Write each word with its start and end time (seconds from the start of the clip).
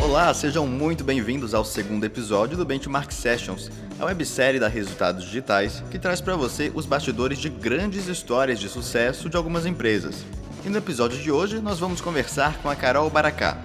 Olá, 0.00 0.32
sejam 0.34 0.66
muito 0.66 1.02
bem-vindos 1.02 1.52
ao 1.54 1.64
segundo 1.64 2.04
episódio 2.04 2.56
do 2.56 2.64
Benchmark 2.64 3.10
Sessions, 3.12 3.70
a 3.98 4.04
websérie 4.04 4.60
da 4.60 4.68
Resultados 4.68 5.24
Digitais 5.24 5.82
que 5.90 5.98
traz 5.98 6.20
para 6.20 6.36
você 6.36 6.70
os 6.74 6.86
bastidores 6.86 7.38
de 7.38 7.48
grandes 7.48 8.06
histórias 8.06 8.60
de 8.60 8.68
sucesso 8.68 9.28
de 9.28 9.36
algumas 9.36 9.66
empresas. 9.66 10.24
E 10.64 10.68
no 10.68 10.78
episódio 10.78 11.18
de 11.18 11.30
hoje 11.30 11.60
nós 11.60 11.78
vamos 11.78 12.00
conversar 12.00 12.58
com 12.58 12.70
a 12.70 12.76
Carol 12.76 13.10
Baracá. 13.10 13.58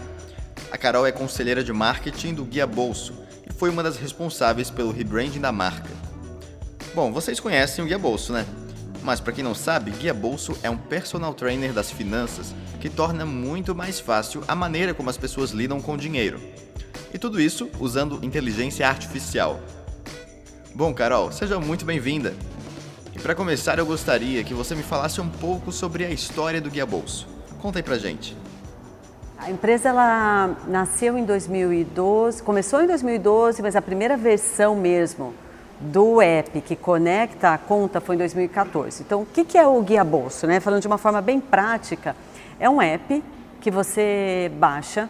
A 0.71 0.77
Carol 0.77 1.05
é 1.05 1.11
conselheira 1.11 1.63
de 1.63 1.71
marketing 1.71 2.34
do 2.34 2.43
Guia 2.43 2.65
Bolso 2.65 3.13
e 3.49 3.54
foi 3.54 3.70
uma 3.70 3.84
das 3.84 3.97
responsáveis 3.97 4.70
pelo 4.70 4.91
rebranding 4.91 5.39
da 5.39 5.52
marca. 5.52 5.89
Bom, 6.95 7.13
vocês 7.13 7.39
conhecem 7.39 7.84
o 7.84 7.88
Guia 7.88 7.99
Bolso, 7.99 8.34
né? 8.34 8.45
Mas 9.08 9.21
para 9.21 9.32
quem 9.32 9.42
não 9.42 9.55
sabe, 9.55 9.89
Guia 9.92 10.14
Bolso 10.14 10.58
é 10.62 10.70
um 10.70 10.76
personal 10.76 11.34
trainer 11.34 11.71
das 11.71 11.89
finanças 11.89 12.54
que 12.82 12.89
torna 12.89 13.26
muito 13.26 13.74
mais 13.74 14.02
fácil 14.02 14.44
a 14.50 14.54
maneira 14.54 14.93
como 14.93 15.10
as 15.10 15.15
pessoas 15.15 15.52
lidam 15.52 15.79
com 15.79 15.93
o 15.93 15.98
dinheiro. 15.98 16.42
E 17.14 17.18
tudo 17.18 17.39
isso 17.39 17.70
usando 17.79 18.20
inteligência 18.21 18.86
artificial. 18.86 19.62
Bom, 20.75 20.93
Carol, 20.93 21.32
seja 21.32 21.57
muito 21.57 21.86
bem-vinda. 21.86 22.34
E 23.15 23.20
para 23.20 23.34
começar, 23.34 23.79
eu 23.79 23.86
gostaria 23.86 24.43
que 24.43 24.54
você 24.54 24.75
me 24.75 24.84
falasse 24.84 25.21
um 25.21 25.29
pouco 25.29 25.71
sobre 25.71 26.04
a 26.04 26.10
história 26.10 26.60
do 26.60 26.70
Guia 26.70 26.86
Bolso. 26.86 27.29
Conta 27.62 27.79
aí 27.79 27.84
pra 27.84 27.98
gente. 27.98 28.36
A 29.37 29.50
empresa 29.50 29.87
ela 29.87 30.54
nasceu 30.68 31.18
em 31.18 31.24
2012, 31.24 32.44
começou 32.44 32.81
em 32.81 32.88
2012, 32.88 33.62
mas 33.62 33.73
a 33.78 33.81
primeira 33.81 34.17
versão 34.17 34.76
mesmo 34.76 35.34
do 35.80 36.22
app 36.22 36.59
que 36.61 36.75
conecta 36.75 37.53
a 37.53 37.58
conta 37.58 38.02
foi 38.02 38.16
em 38.16 38.19
2014. 38.19 39.03
Então, 39.03 39.22
o 39.22 39.25
que 39.25 39.58
é 39.58 39.67
o 39.67 39.81
Guia 39.81 40.03
Bolso? 40.03 40.47
Né? 40.47 40.59
Falando 40.59 40.81
de 40.81 40.88
uma 40.88 40.97
forma 40.97 41.22
bem 41.22 41.39
prática, 41.39 42.16
é 42.59 42.69
um 42.69 42.81
app 42.81 43.23
que 43.61 43.69
você 43.69 44.52
baixa 44.55 45.09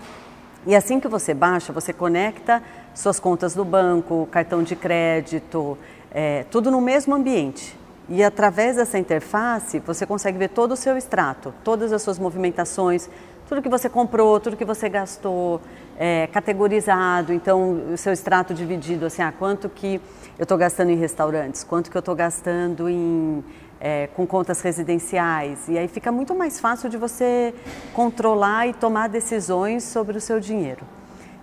e 0.65 0.75
assim 0.75 0.99
que 0.99 1.07
você 1.07 1.33
baixa, 1.33 1.71
você 1.71 1.93
conecta 1.93 2.61
suas 2.93 3.19
contas 3.19 3.53
do 3.55 3.63
banco, 3.63 4.27
cartão 4.29 4.63
de 4.63 4.75
crédito, 4.75 5.77
é, 6.11 6.43
tudo 6.51 6.69
no 6.69 6.81
mesmo 6.81 7.15
ambiente. 7.15 7.77
E 8.09 8.23
através 8.23 8.75
dessa 8.75 8.97
interface, 8.97 9.79
você 9.79 10.05
consegue 10.05 10.37
ver 10.37 10.49
todo 10.49 10.73
o 10.73 10.75
seu 10.75 10.97
extrato, 10.97 11.53
todas 11.63 11.93
as 11.93 12.01
suas 12.01 12.19
movimentações, 12.19 13.09
tudo 13.47 13.61
que 13.61 13.69
você 13.69 13.89
comprou, 13.89 14.39
tudo 14.39 14.57
que 14.57 14.65
você 14.65 14.89
gastou, 14.89 15.61
é, 15.97 16.27
categorizado, 16.27 17.31
então 17.31 17.93
o 17.93 17.97
seu 17.97 18.11
extrato 18.11 18.53
dividido, 18.53 19.05
assim, 19.05 19.21
ah, 19.21 19.31
quanto 19.31 19.69
que 19.69 20.01
eu 20.37 20.43
estou 20.43 20.57
gastando 20.57 20.91
em 20.91 20.95
restaurantes, 20.95 21.63
quanto 21.63 21.89
que 21.89 21.97
eu 21.97 22.01
estou 22.01 22.15
gastando 22.15 22.89
em 22.89 23.43
é, 23.79 24.07
com 24.15 24.25
contas 24.25 24.61
residenciais. 24.61 25.67
E 25.67 25.77
aí 25.77 25.87
fica 25.87 26.11
muito 26.11 26.35
mais 26.35 26.59
fácil 26.59 26.89
de 26.89 26.97
você 26.97 27.53
controlar 27.93 28.67
e 28.67 28.73
tomar 28.73 29.07
decisões 29.07 29.83
sobre 29.83 30.17
o 30.17 30.21
seu 30.21 30.39
dinheiro. 30.39 30.81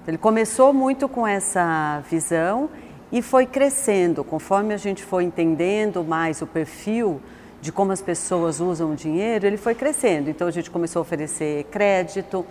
Então, 0.03 0.13
ele 0.13 0.19
começou 0.19 0.73
muito 0.73 1.09
com 1.09 1.27
essa 1.27 2.03
visão 2.11 2.69
e 3.11 3.23
foi 3.23 3.47
crescendo 3.47 4.25
conforme 4.25 4.75
a 4.75 4.77
gente 4.77 5.03
foi 5.03 5.25
entendendo 5.25 6.05
mais 6.05 6.43
o 6.43 6.47
perfil 6.47 7.21
de 7.65 7.73
como 7.73 7.93
as 7.93 8.03
pessoas 8.03 8.61
usam 8.61 8.93
o 8.93 8.95
dinheiro, 8.95 9.47
ele 9.47 9.57
foi 9.57 9.75
crescendo. 9.75 10.29
Então 10.29 10.47
a 10.47 10.51
gente 10.51 10.71
começou 10.71 11.01
a 11.01 11.03
oferecer 11.03 11.65
crédito. 11.71 12.45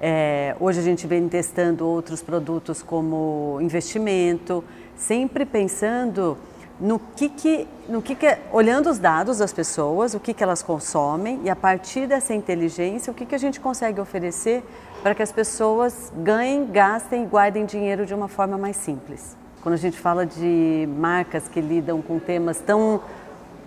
É, 0.00 0.56
hoje 0.58 0.80
a 0.80 0.82
gente 0.82 1.06
vem 1.06 1.28
testando 1.28 1.86
outros 1.86 2.20
produtos 2.20 2.82
como 2.82 3.60
investimento, 3.60 4.64
sempre 4.96 5.46
pensando 5.46 6.36
no 6.80 6.98
que 6.98 7.28
que, 7.28 7.68
no 7.88 8.02
que, 8.02 8.16
que 8.16 8.38
olhando 8.52 8.90
os 8.90 8.98
dados 8.98 9.38
das 9.38 9.52
pessoas, 9.52 10.14
o 10.14 10.20
que, 10.20 10.34
que 10.34 10.42
elas 10.42 10.64
consomem 10.64 11.42
e 11.44 11.48
a 11.48 11.54
partir 11.54 12.08
dessa 12.08 12.34
inteligência, 12.34 13.12
o 13.12 13.14
que, 13.14 13.24
que 13.24 13.36
a 13.36 13.38
gente 13.38 13.60
consegue 13.60 14.00
oferecer 14.00 14.64
para 15.00 15.14
que 15.14 15.22
as 15.22 15.30
pessoas 15.30 16.12
ganhem, 16.16 16.66
gastem 16.66 17.22
e 17.22 17.26
guardem 17.26 17.64
dinheiro 17.64 18.04
de 18.04 18.12
uma 18.12 18.26
forma 18.26 18.58
mais 18.58 18.74
simples. 18.74 19.36
Quando 19.62 19.74
a 19.74 19.78
gente 19.78 19.96
fala 19.96 20.26
de 20.26 20.88
marcas 20.98 21.46
que 21.46 21.60
lidam 21.60 22.02
com 22.02 22.18
temas 22.18 22.60
tão 22.60 23.00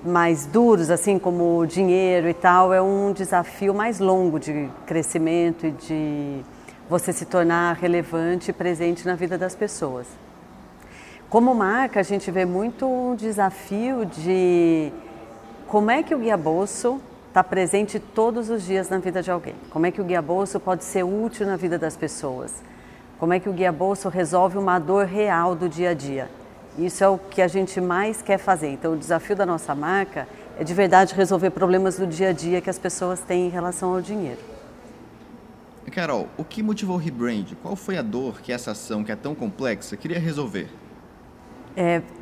mais 0.03 0.45
duros, 0.45 0.89
assim 0.89 1.19
como 1.19 1.59
o 1.59 1.65
dinheiro 1.65 2.29
e 2.29 2.33
tal, 2.33 2.73
é 2.73 2.81
um 2.81 3.11
desafio 3.11 3.73
mais 3.73 3.99
longo 3.99 4.39
de 4.39 4.69
crescimento 4.85 5.65
e 5.65 5.71
de 5.71 6.41
você 6.89 7.13
se 7.13 7.25
tornar 7.25 7.75
relevante 7.75 8.51
e 8.51 8.53
presente 8.53 9.05
na 9.05 9.15
vida 9.15 9.37
das 9.37 9.55
pessoas. 9.55 10.07
Como 11.29 11.53
marca, 11.53 11.99
a 11.99 12.03
gente 12.03 12.31
vê 12.31 12.45
muito 12.45 12.87
um 12.87 13.15
desafio 13.15 14.05
de 14.05 14.91
como 15.67 15.91
é 15.91 16.01
que 16.01 16.15
o 16.15 16.19
guia 16.19 16.35
bolso 16.35 16.99
está 17.27 17.43
presente 17.43 17.99
todos 17.99 18.49
os 18.49 18.63
dias 18.63 18.89
na 18.89 18.97
vida 18.97 19.21
de 19.21 19.29
alguém. 19.29 19.53
Como 19.69 19.85
é 19.85 19.91
que 19.91 20.01
o 20.01 20.03
guia 20.03 20.21
bolso 20.21 20.59
pode 20.59 20.83
ser 20.83 21.03
útil 21.03 21.45
na 21.45 21.55
vida 21.55 21.77
das 21.77 21.95
pessoas? 21.95 22.63
Como 23.19 23.33
é 23.33 23.39
que 23.39 23.47
o 23.47 23.53
guia 23.53 23.71
bolso 23.71 24.09
resolve 24.09 24.57
uma 24.57 24.79
dor 24.79 25.05
real 25.05 25.53
do 25.53 25.69
dia 25.69 25.91
a 25.91 25.93
dia? 25.93 26.29
Isso 26.77 27.03
é 27.03 27.07
o 27.09 27.17
que 27.17 27.41
a 27.41 27.47
gente 27.47 27.81
mais 27.81 28.21
quer 28.21 28.37
fazer. 28.37 28.69
Então, 28.69 28.93
o 28.93 28.97
desafio 28.97 29.35
da 29.35 29.45
nossa 29.45 29.75
marca 29.75 30.27
é 30.57 30.63
de 30.63 30.73
verdade 30.73 31.13
resolver 31.13 31.49
problemas 31.49 31.97
do 31.97 32.05
dia 32.05 32.29
a 32.29 32.33
dia 32.33 32.61
que 32.61 32.69
as 32.69 32.77
pessoas 32.77 33.19
têm 33.21 33.47
em 33.47 33.49
relação 33.49 33.93
ao 33.93 34.01
dinheiro. 34.01 34.39
Carol, 35.89 36.27
o 36.37 36.43
que 36.43 36.61
motivou 36.61 36.95
o 36.95 36.99
rebrand? 36.99 37.55
Qual 37.61 37.75
foi 37.75 37.97
a 37.97 38.01
dor 38.01 38.41
que 38.41 38.53
essa 38.53 38.71
ação, 38.71 39.03
que 39.03 39.11
é 39.11 39.15
tão 39.15 39.33
complexa, 39.33 39.97
queria 39.97 40.19
resolver? 40.19 40.69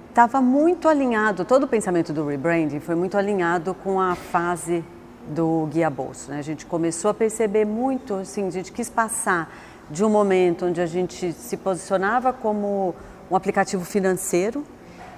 estava 0.10 0.38
é, 0.38 0.42
muito 0.42 0.88
alinhado, 0.88 1.44
todo 1.44 1.64
o 1.64 1.68
pensamento 1.68 2.14
do 2.14 2.28
rebranding 2.28 2.80
foi 2.80 2.96
muito 2.96 3.18
alinhado 3.18 3.74
com 3.74 4.00
a 4.00 4.16
fase 4.16 4.84
do 5.28 5.68
Guia 5.72 5.90
Bolso. 5.90 6.32
Né? 6.32 6.40
A 6.40 6.42
gente 6.42 6.66
começou 6.66 7.12
a 7.12 7.14
perceber 7.14 7.66
muito, 7.66 8.16
assim, 8.16 8.48
a 8.48 8.52
gente 8.52 8.72
quis 8.72 8.90
passar 8.90 9.52
de 9.90 10.04
um 10.04 10.10
momento 10.10 10.66
onde 10.66 10.82
a 10.82 10.86
gente 10.86 11.32
se 11.34 11.58
posicionava 11.58 12.34
como 12.34 12.94
um 13.30 13.36
aplicativo 13.36 13.84
financeiro 13.86 14.64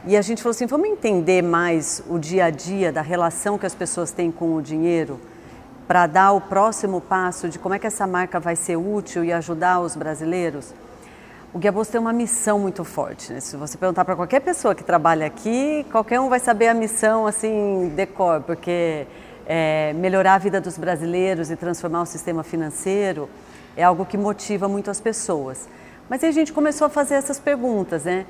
e 0.06 0.16
a 0.16 0.22
gente 0.22 0.42
falou 0.42 0.52
assim, 0.52 0.66
vamos 0.66 0.88
entender 0.88 1.42
mais 1.42 2.02
o 2.10 2.18
dia 2.18 2.46
a 2.46 2.50
dia 2.50 2.92
da 2.92 3.02
relação 3.02 3.58
que 3.58 3.66
as 3.66 3.76
pessoas 3.76 4.12
têm 4.12 4.32
com 4.32 4.56
o 4.56 4.62
dinheiro 4.62 5.20
para 5.88 6.08
dar 6.08 6.32
o 6.32 6.40
próximo 6.40 7.02
passo 7.02 7.50
de 7.50 7.60
como 7.60 7.76
é 7.76 7.80
que 7.80 7.88
essa 7.88 8.08
marca 8.08 8.40
vai 8.40 8.56
ser 8.56 8.78
útil 8.78 9.26
e 9.26 9.34
ajudar 9.34 9.82
os 9.82 9.96
brasileiros. 9.96 10.74
O 11.54 11.60
Guia 11.60 11.72
Bolso 11.72 11.92
tem 11.92 12.00
uma 12.00 12.14
missão 12.14 12.60
muito 12.60 12.84
forte. 12.84 13.34
Né? 13.34 13.40
Se 13.40 13.58
você 13.58 13.78
perguntar 13.78 14.06
para 14.06 14.16
qualquer 14.16 14.40
pessoa 14.40 14.74
que 14.74 14.84
trabalha 14.84 15.26
aqui, 15.26 15.86
qualquer 15.92 16.20
um 16.20 16.30
vai 16.30 16.40
saber 16.40 16.68
a 16.68 16.74
missão 16.74 17.28
assim 17.28 17.92
decor, 17.96 18.42
porque 18.42 19.06
é, 19.48 19.94
melhorar 19.94 20.36
a 20.36 20.38
vida 20.38 20.62
dos 20.62 20.78
brasileiros 20.78 21.50
e 21.50 21.56
transformar 21.56 22.04
o 22.04 22.06
sistema 22.06 22.44
financeiro 22.44 23.28
é 23.76 23.84
algo 23.84 24.06
que 24.06 24.18
motiva 24.18 24.70
muito 24.70 24.90
as 24.92 25.02
pessoas. 25.02 25.68
Mas 26.10 26.24
aí 26.24 26.30
a 26.30 26.34
gente 26.34 26.52
começou 26.52 26.88
a 26.88 26.90
fazer 26.90 27.16
essas 27.16 27.40
perguntas, 27.40 28.04
né? 28.04 28.26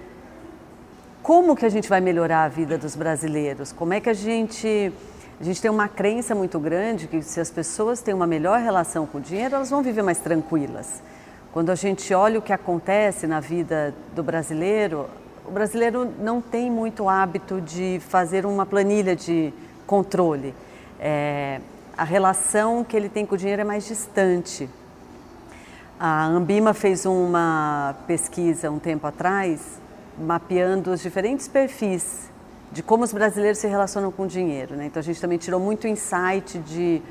Como 1.23 1.56
que 1.56 1.66
a 1.66 1.69
gente 1.69 1.88
vai 1.88 2.01
melhorar 2.01 2.44
a 2.44 2.47
vida 2.47 2.78
dos 2.78 2.95
brasileiros? 2.95 3.72
Como 3.72 3.94
é 3.94 4.00
que 4.00 4.09
a 4.09 4.13
gente 4.13 4.91
a 5.40 5.44
gente 5.44 5.62
tem 5.62 5.72
uma 5.72 5.88
crença 5.88 6.35
muito 6.35 6.59
grande 6.59 7.07
que 7.07 7.22
se 7.22 7.40
as 7.40 7.50
pessoas 7.50 8.01
têm 8.01 8.13
uma 8.13 8.28
melhor 8.28 8.59
relação 8.59 9.06
com 9.07 9.19
o 9.19 9.22
dinheiro, 9.22 9.56
elas 9.56 9.69
vão 9.69 9.81
viver 9.81 10.01
mais 10.01 10.17
tranquilas. 10.17 11.01
Quando 11.53 11.69
a 11.69 11.75
gente 11.75 12.13
olha 12.13 12.40
o 12.40 12.41
que 12.41 12.51
acontece 12.51 13.25
na 13.25 13.40
vida 13.40 13.96
do 14.13 14.22
brasileiro, 14.22 15.09
o 15.46 15.51
brasileiro 15.51 16.11
não 16.19 16.41
tem 16.41 16.69
muito 16.69 17.07
hábito 17.07 17.61
de 17.61 18.01
fazer 18.09 18.46
uma 18.46 18.66
planilha 18.66 19.16
de 19.16 19.53
controle. 19.88 20.53
É, 21.00 21.61
a 21.97 22.03
relação 22.03 22.84
que 22.84 22.97
ele 22.97 23.07
tem 23.07 23.25
com 23.25 23.35
o 23.35 23.38
dinheiro 23.38 23.61
é 23.61 23.66
mais 23.66 23.88
distante. 23.88 24.69
A 26.02 26.28
Ambima 26.28 26.74
fez 26.74 27.06
uma 27.06 27.94
pesquisa 28.08 28.72
um 28.72 28.80
tempo 28.80 29.06
atrás, 29.06 29.82
mapeando 30.18 30.92
os 30.92 31.02
diferentes 31.02 31.46
perfis 31.46 32.30
de 32.72 32.82
como 32.82 33.04
os 33.04 33.12
brasileiros 33.12 33.60
se 33.60 33.68
relacionam 33.68 34.09
com 34.09 34.24
o 34.24 34.28
dinheiro. 34.28 34.78
Né? 34.78 34.86
Então 34.86 35.02
a 35.02 35.04
gente 35.04 35.20
também 35.20 35.38
tirou 35.38 35.59
muito 35.59 35.90
insight 35.90 36.58
de 36.59 37.02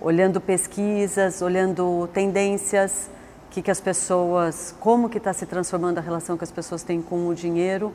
olhando 0.00 0.40
pesquisas, 0.40 1.42
olhando 1.42 2.08
tendências 2.14 3.10
que, 3.50 3.60
que 3.60 3.70
as 3.70 3.78
pessoas, 3.78 4.74
como 4.80 5.10
que 5.10 5.18
está 5.18 5.34
se 5.34 5.44
transformando 5.44 5.98
a 5.98 6.00
relação 6.00 6.38
que 6.38 6.44
as 6.44 6.50
pessoas 6.50 6.82
têm 6.82 7.02
com 7.02 7.28
o 7.28 7.34
dinheiro. 7.34 7.92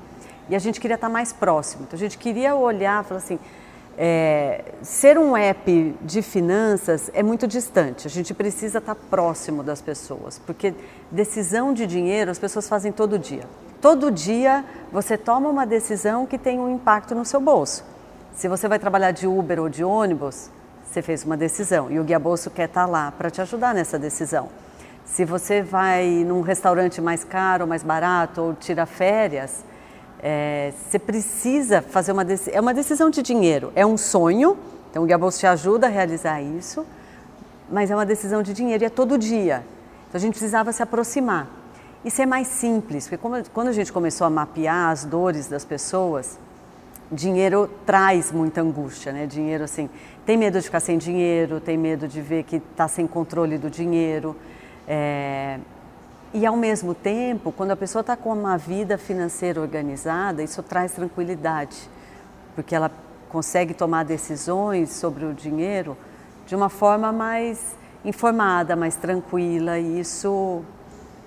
E 0.47 0.55
a 0.55 0.59
gente 0.59 0.79
queria 0.79 0.93
estar 0.93 1.07
tá 1.07 1.13
mais 1.13 1.33
próximo. 1.33 1.85
Então 1.87 1.97
a 1.97 1.99
gente 1.99 2.19
queria 2.19 2.53
olhar, 2.55 3.03
falar 3.03 3.17
assim, 3.17 3.39
é, 3.97 4.73
ser 4.81 5.17
um 5.17 5.35
app 5.35 5.95
de 6.01 6.21
finanças 6.21 7.09
é 7.13 7.23
muito 7.23 7.47
distante. 7.47 8.07
A 8.07 8.09
gente 8.09 8.33
precisa 8.33 8.79
estar 8.79 8.95
próximo 8.95 9.63
das 9.63 9.81
pessoas, 9.81 10.39
porque 10.39 10.73
decisão 11.11 11.73
de 11.73 11.87
dinheiro 11.87 12.31
as 12.31 12.39
pessoas 12.39 12.67
fazem 12.67 12.91
todo 12.91 13.17
dia. 13.17 13.43
Todo 13.81 14.11
dia 14.11 14.65
você 14.91 15.17
toma 15.17 15.49
uma 15.49 15.65
decisão 15.65 16.25
que 16.25 16.37
tem 16.37 16.59
um 16.59 16.73
impacto 16.73 17.13
no 17.15 17.23
seu 17.23 17.39
bolso. 17.39 17.85
Se 18.33 18.47
você 18.47 18.67
vai 18.67 18.79
trabalhar 18.79 19.11
de 19.11 19.27
Uber 19.27 19.61
ou 19.61 19.69
de 19.69 19.83
ônibus, 19.83 20.49
você 20.83 21.01
fez 21.01 21.23
uma 21.23 21.37
decisão 21.37 21.89
e 21.89 21.99
o 21.99 22.03
guia 22.03 22.19
bolso 22.19 22.49
quer 22.49 22.65
estar 22.65 22.85
lá 22.85 23.11
para 23.11 23.29
te 23.29 23.41
ajudar 23.41 23.73
nessa 23.73 23.97
decisão. 23.97 24.49
Se 25.05 25.23
você 25.23 25.61
vai 25.61 26.07
num 26.25 26.41
restaurante 26.41 26.99
mais 26.99 27.23
caro, 27.23 27.67
mais 27.67 27.83
barato 27.83 28.41
ou 28.41 28.53
tira 28.53 28.85
férias, 28.85 29.63
é, 30.27 30.73
você 30.89 30.97
precisa 30.97 31.83
fazer 31.83 32.11
uma 32.11 32.25
decisão. 32.25 32.55
É 32.55 32.59
uma 32.59 32.73
decisão 32.73 33.11
de 33.11 33.21
dinheiro, 33.21 33.71
é 33.75 33.85
um 33.85 33.95
sonho, 33.95 34.57
então 34.89 35.03
o 35.03 35.17
Bolso 35.19 35.37
te 35.37 35.45
ajuda 35.45 35.85
a 35.85 35.89
realizar 35.89 36.41
isso, 36.41 36.83
mas 37.69 37.91
é 37.91 37.95
uma 37.95 38.07
decisão 38.07 38.41
de 38.41 38.51
dinheiro 38.51 38.83
e 38.83 38.87
é 38.87 38.89
todo 38.89 39.19
dia. 39.19 39.63
Então 40.07 40.17
a 40.17 40.19
gente 40.19 40.31
precisava 40.31 40.71
se 40.71 40.81
aproximar 40.81 41.47
e 42.03 42.09
ser 42.09 42.25
mais 42.25 42.47
simples, 42.47 43.03
porque 43.03 43.17
como, 43.17 43.35
quando 43.53 43.67
a 43.67 43.71
gente 43.71 43.93
começou 43.93 44.25
a 44.25 44.29
mapear 44.31 44.89
as 44.89 45.05
dores 45.05 45.47
das 45.47 45.63
pessoas, 45.63 46.39
dinheiro 47.11 47.69
traz 47.85 48.31
muita 48.31 48.61
angústia, 48.61 49.11
né? 49.11 49.27
Dinheiro 49.27 49.63
assim, 49.63 49.87
tem 50.25 50.37
medo 50.37 50.57
de 50.57 50.65
ficar 50.65 50.79
sem 50.79 50.97
dinheiro, 50.97 51.59
tem 51.59 51.77
medo 51.77 52.07
de 52.07 52.19
ver 52.19 52.41
que 52.45 52.55
está 52.55 52.87
sem 52.87 53.05
controle 53.05 53.59
do 53.59 53.69
dinheiro. 53.69 54.35
É... 54.87 55.59
E 56.35 56.45
ao 56.45 56.57
mesmo 56.57 56.93
tempo, 56.93 57.49
quando 57.49 57.71
a 57.71 57.77
pessoa 57.77 58.01
está 58.01 58.17
com 58.17 58.33
uma 58.33 58.57
vida 58.57 58.97
financeira 58.97 59.61
organizada, 59.61 60.43
isso 60.43 60.61
traz 60.61 60.91
tranquilidade, 60.91 61.89
porque 62.53 62.75
ela 62.75 62.91
consegue 63.29 63.73
tomar 63.73 64.03
decisões 64.03 64.89
sobre 64.89 65.23
o 65.23 65.33
dinheiro 65.33 65.95
de 66.45 66.53
uma 66.53 66.67
forma 66.67 67.13
mais 67.13 67.77
informada, 68.03 68.75
mais 68.75 68.97
tranquila, 68.97 69.79
e 69.79 70.01
isso 70.01 70.61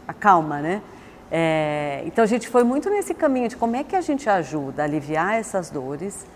acalma, 0.07 0.61
né? 0.61 0.83
É, 1.31 2.03
então 2.05 2.23
a 2.23 2.27
gente 2.27 2.47
foi 2.47 2.63
muito 2.63 2.91
nesse 2.91 3.15
caminho 3.15 3.49
de 3.49 3.57
como 3.57 3.77
é 3.77 3.85
que 3.85 3.97
a 3.97 4.03
gente 4.03 4.29
ajuda 4.29 4.83
a 4.83 4.85
aliviar 4.85 5.37
essas 5.37 5.71
dores 5.71 6.27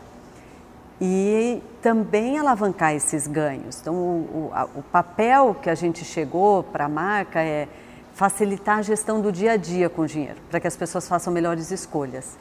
e 0.99 1.63
também 1.83 2.39
alavancar 2.39 2.95
esses 2.95 3.27
ganhos. 3.27 3.79
Então 3.83 3.95
o, 3.95 4.49
o, 4.49 4.51
a, 4.55 4.65
o 4.65 4.83
papel 4.83 5.55
que 5.61 5.69
a 5.69 5.75
gente 5.75 6.07
chegou 6.07 6.63
para 6.63 6.87
a 6.87 6.89
marca 6.89 7.39
é 7.39 7.69
facilitar 8.15 8.79
a 8.79 8.83
gestão 8.83 9.21
do 9.21 9.33
dia 9.33 9.53
a 9.53 9.57
dia 9.57 9.89
com 9.89 10.03
o 10.03 10.07
dinheiro, 10.07 10.37
para 10.51 10.61
que 10.61 10.67
as 10.67 10.77
pessoas 10.77 11.09
façam 11.09 11.33
melhores 11.33 11.71
escolhas. 11.71 12.37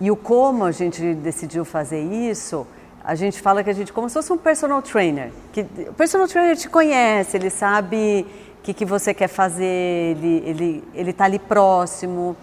E 0.00 0.10
o 0.10 0.16
como 0.16 0.64
a 0.64 0.72
gente 0.72 1.14
decidiu 1.14 1.64
fazer 1.64 2.00
isso, 2.00 2.66
a 3.02 3.14
gente 3.14 3.40
fala 3.40 3.62
que 3.62 3.70
a 3.70 3.72
gente 3.72 3.92
como 3.92 4.08
se 4.08 4.14
fosse 4.14 4.32
um 4.32 4.38
personal 4.38 4.80
trainer. 4.82 5.30
Que, 5.52 5.60
o 5.88 5.92
personal 5.92 6.26
trainer 6.26 6.56
te 6.56 6.68
conhece, 6.68 7.36
ele 7.36 7.50
sabe 7.50 8.26
o 8.58 8.62
que, 8.62 8.72
que 8.72 8.84
você 8.84 9.12
quer 9.12 9.28
fazer, 9.28 9.64
ele 9.64 10.36
está 10.36 10.48
ele, 10.48 10.84
ele 10.94 11.12
tá 11.12 11.24
ali 11.24 11.38
próximo, 11.38 12.36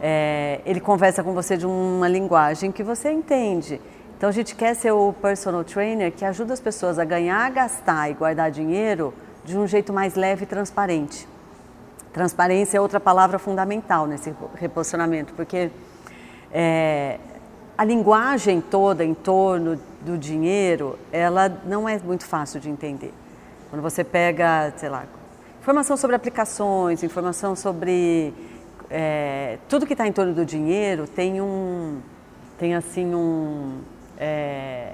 é, 0.00 0.60
ele 0.64 0.80
conversa 0.80 1.22
com 1.22 1.32
você 1.32 1.56
de 1.56 1.66
uma 1.66 2.08
linguagem 2.08 2.70
que 2.70 2.82
você 2.82 3.10
entende. 3.10 3.80
Então 4.16 4.28
a 4.28 4.32
gente 4.32 4.54
quer 4.54 4.74
ser 4.74 4.92
o 4.92 5.12
personal 5.12 5.64
trainer 5.64 6.12
que 6.12 6.24
ajuda 6.24 6.54
as 6.54 6.60
pessoas 6.60 6.98
a 6.98 7.04
ganhar, 7.04 7.50
gastar 7.50 8.10
e 8.10 8.14
guardar 8.14 8.50
dinheiro 8.50 9.12
de 9.44 9.58
um 9.58 9.66
jeito 9.66 9.92
mais 9.92 10.14
leve 10.14 10.44
e 10.44 10.46
transparente. 10.46 11.33
Transparência 12.14 12.78
é 12.78 12.80
outra 12.80 13.00
palavra 13.00 13.40
fundamental 13.40 14.06
nesse 14.06 14.32
reposicionamento, 14.54 15.34
porque 15.34 15.68
é, 16.52 17.18
a 17.76 17.84
linguagem 17.84 18.60
toda 18.60 19.04
em 19.04 19.12
torno 19.12 19.76
do 20.00 20.16
dinheiro, 20.16 20.96
ela 21.10 21.48
não 21.66 21.88
é 21.88 21.98
muito 21.98 22.24
fácil 22.24 22.60
de 22.60 22.70
entender. 22.70 23.12
Quando 23.68 23.82
você 23.82 24.04
pega, 24.04 24.72
sei 24.76 24.88
lá, 24.88 25.06
informação 25.60 25.96
sobre 25.96 26.14
aplicações, 26.14 27.02
informação 27.02 27.56
sobre 27.56 28.32
é, 28.88 29.58
tudo 29.68 29.84
que 29.84 29.94
está 29.94 30.06
em 30.06 30.12
torno 30.12 30.32
do 30.32 30.46
dinheiro, 30.46 31.08
tem 31.08 31.40
um, 31.40 31.98
tem 32.56 32.76
assim 32.76 33.12
um, 33.12 33.80
é, 34.16 34.92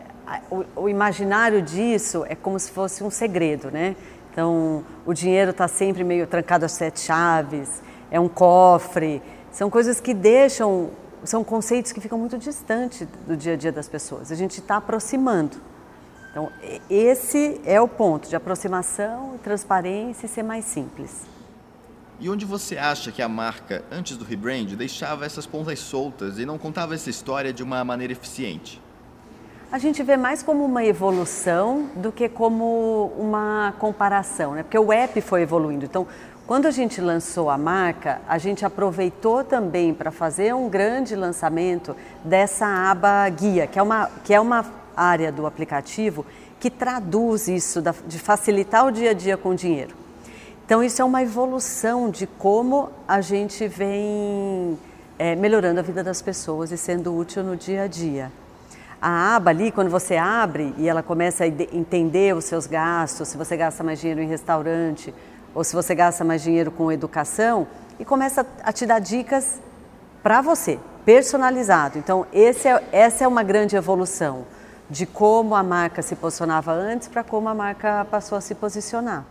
o, 0.50 0.64
o, 0.84 0.88
imaginário 0.88 1.60
disso 1.60 2.24
é 2.26 2.34
como 2.34 2.58
se 2.58 2.70
fosse 2.70 3.04
um 3.04 3.10
segredo, 3.10 3.70
né? 3.70 3.94
Então, 4.32 4.84
o 5.04 5.12
dinheiro 5.12 5.50
está 5.50 5.66
sempre 5.66 6.04
meio 6.04 6.26
trancado 6.26 6.64
às 6.64 6.72
sete 6.72 7.00
chaves, 7.00 7.82
é 8.10 8.18
um 8.18 8.28
cofre, 8.28 9.22
são 9.50 9.68
coisas 9.68 10.00
que 10.00 10.14
deixam 10.14 10.90
são 11.24 11.44
conceitos 11.44 11.92
que 11.92 12.00
ficam 12.00 12.18
muito 12.18 12.38
distantes 12.38 13.06
do 13.26 13.36
dia 13.36 13.52
a 13.52 13.56
dia 13.56 13.72
das 13.72 13.88
pessoas. 13.88 14.32
A 14.32 14.34
gente 14.34 14.58
está 14.58 14.76
aproximando. 14.76 15.56
Então, 16.30 16.50
esse 16.88 17.60
é 17.64 17.80
o 17.80 17.88
ponto 17.88 18.28
de 18.28 18.36
aproximação, 18.36 19.38
transparência 19.42 20.26
e 20.26 20.28
ser 20.28 20.42
mais 20.42 20.64
simples. 20.64 21.26
E 22.20 22.28
onde 22.28 22.44
você 22.44 22.76
acha 22.76 23.10
que 23.10 23.20
a 23.20 23.28
marca, 23.28 23.82
antes 23.90 24.16
do 24.16 24.24
rebrand, 24.24 24.76
deixava 24.76 25.24
essas 25.24 25.46
pontas 25.46 25.78
soltas 25.78 26.38
e 26.38 26.46
não 26.46 26.56
contava 26.56 26.94
essa 26.94 27.10
história 27.10 27.52
de 27.52 27.62
uma 27.62 27.82
maneira 27.82 28.12
eficiente? 28.12 28.80
A 29.72 29.78
gente 29.78 30.02
vê 30.02 30.16
mais 30.16 30.42
como 30.42 30.64
uma 30.64 30.84
evolução 30.84 31.88
do 31.94 32.10
que 32.10 32.28
como 32.28 33.12
uma 33.16 33.72
comparação, 33.78 34.54
né? 34.54 34.64
Porque 34.64 34.76
o 34.76 34.92
app 34.92 35.20
foi 35.20 35.42
evoluindo. 35.42 35.84
Então, 35.84 36.08
quando 36.44 36.66
a 36.66 36.72
gente 36.72 37.00
lançou 37.00 37.48
a 37.48 37.56
marca, 37.56 38.20
a 38.26 38.36
gente 38.36 38.64
aproveitou 38.66 39.44
também 39.44 39.94
para 39.94 40.10
fazer 40.10 40.52
um 40.52 40.68
grande 40.68 41.14
lançamento 41.14 41.94
dessa 42.24 42.66
aba 42.66 43.28
guia, 43.28 43.68
que 43.68 43.78
é 43.78 43.82
uma, 43.82 44.10
que 44.24 44.34
é 44.34 44.40
uma 44.40 44.66
área 44.96 45.30
do 45.30 45.46
aplicativo 45.46 46.26
que 46.58 46.68
traduz 46.68 47.46
isso, 47.46 47.80
de 48.08 48.18
facilitar 48.18 48.84
o 48.84 48.90
dia 48.90 49.10
a 49.10 49.14
dia 49.14 49.36
com 49.36 49.50
o 49.50 49.54
dinheiro. 49.54 49.94
Então, 50.66 50.82
isso 50.82 51.00
é 51.00 51.04
uma 51.04 51.22
evolução 51.22 52.10
de 52.10 52.26
como 52.26 52.90
a 53.06 53.20
gente 53.20 53.68
vem 53.68 54.76
é, 55.16 55.36
melhorando 55.36 55.78
a 55.78 55.82
vida 55.82 56.02
das 56.02 56.20
pessoas 56.20 56.72
e 56.72 56.76
sendo 56.76 57.16
útil 57.16 57.44
no 57.44 57.56
dia 57.56 57.84
a 57.84 57.86
dia. 57.86 58.32
A 59.00 59.36
aba 59.36 59.50
ali, 59.50 59.72
quando 59.72 59.88
você 59.88 60.16
abre 60.16 60.74
e 60.76 60.86
ela 60.86 61.02
começa 61.02 61.44
a 61.44 61.46
entender 61.46 62.36
os 62.36 62.44
seus 62.44 62.66
gastos, 62.66 63.28
se 63.28 63.36
você 63.36 63.56
gasta 63.56 63.82
mais 63.82 63.98
dinheiro 63.98 64.20
em 64.20 64.28
restaurante, 64.28 65.14
ou 65.54 65.64
se 65.64 65.74
você 65.74 65.94
gasta 65.94 66.22
mais 66.22 66.42
dinheiro 66.42 66.70
com 66.70 66.92
educação, 66.92 67.66
e 67.98 68.04
começa 68.04 68.46
a 68.62 68.72
te 68.72 68.84
dar 68.84 68.98
dicas 68.98 69.60
para 70.22 70.42
você, 70.42 70.78
personalizado. 71.04 71.98
Então, 71.98 72.26
é, 72.32 72.52
essa 72.92 73.24
é 73.24 73.28
uma 73.28 73.42
grande 73.42 73.74
evolução 73.74 74.44
de 74.88 75.06
como 75.06 75.54
a 75.54 75.62
marca 75.62 76.02
se 76.02 76.14
posicionava 76.16 76.72
antes 76.72 77.08
para 77.08 77.22
como 77.22 77.48
a 77.48 77.54
marca 77.54 78.06
passou 78.10 78.36
a 78.36 78.40
se 78.40 78.54
posicionar. 78.54 79.24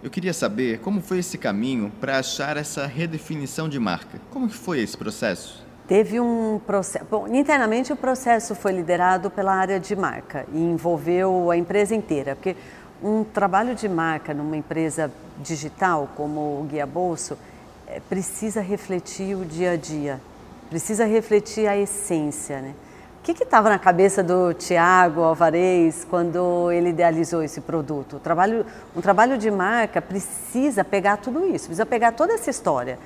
Eu 0.00 0.10
queria 0.10 0.32
saber 0.32 0.78
como 0.78 1.00
foi 1.00 1.18
esse 1.18 1.36
caminho 1.36 1.90
para 2.00 2.18
achar 2.18 2.56
essa 2.56 2.86
redefinição 2.86 3.68
de 3.68 3.80
marca. 3.80 4.20
Como 4.30 4.46
que 4.46 4.54
foi 4.54 4.80
esse 4.80 4.96
processo? 4.96 5.66
Teve 5.88 6.20
um 6.20 6.60
processo. 6.66 7.06
Bom, 7.10 7.26
internamente 7.28 7.90
o 7.90 7.96
processo 7.96 8.54
foi 8.54 8.72
liderado 8.72 9.30
pela 9.30 9.54
área 9.54 9.80
de 9.80 9.96
marca 9.96 10.44
e 10.52 10.58
envolveu 10.58 11.50
a 11.50 11.56
empresa 11.56 11.94
inteira, 11.94 12.36
porque 12.36 12.54
um 13.02 13.24
trabalho 13.24 13.74
de 13.74 13.88
marca 13.88 14.34
numa 14.34 14.54
empresa 14.54 15.10
digital 15.38 16.10
como 16.14 16.60
o 16.60 16.66
Guia 16.68 16.84
Bolso 16.84 17.38
é, 17.86 18.00
precisa 18.06 18.60
refletir 18.60 19.34
o 19.34 19.46
dia 19.46 19.72
a 19.72 19.76
dia, 19.76 20.20
precisa 20.68 21.06
refletir 21.06 21.66
a 21.66 21.74
essência. 21.74 22.60
Né? 22.60 22.74
O 23.18 23.22
que 23.22 23.42
estava 23.42 23.70
na 23.70 23.78
cabeça 23.78 24.22
do 24.22 24.52
Tiago 24.52 25.22
Alvarez 25.22 26.04
quando 26.04 26.70
ele 26.70 26.90
idealizou 26.90 27.42
esse 27.42 27.62
produto? 27.62 28.16
O 28.16 28.20
trabalho, 28.20 28.66
um 28.94 29.00
trabalho 29.00 29.38
de 29.38 29.50
marca 29.50 30.02
precisa 30.02 30.84
pegar 30.84 31.16
tudo 31.16 31.46
isso, 31.46 31.64
precisa 31.64 31.86
pegar 31.86 32.12
toda 32.12 32.34
essa 32.34 32.50
história. 32.50 32.98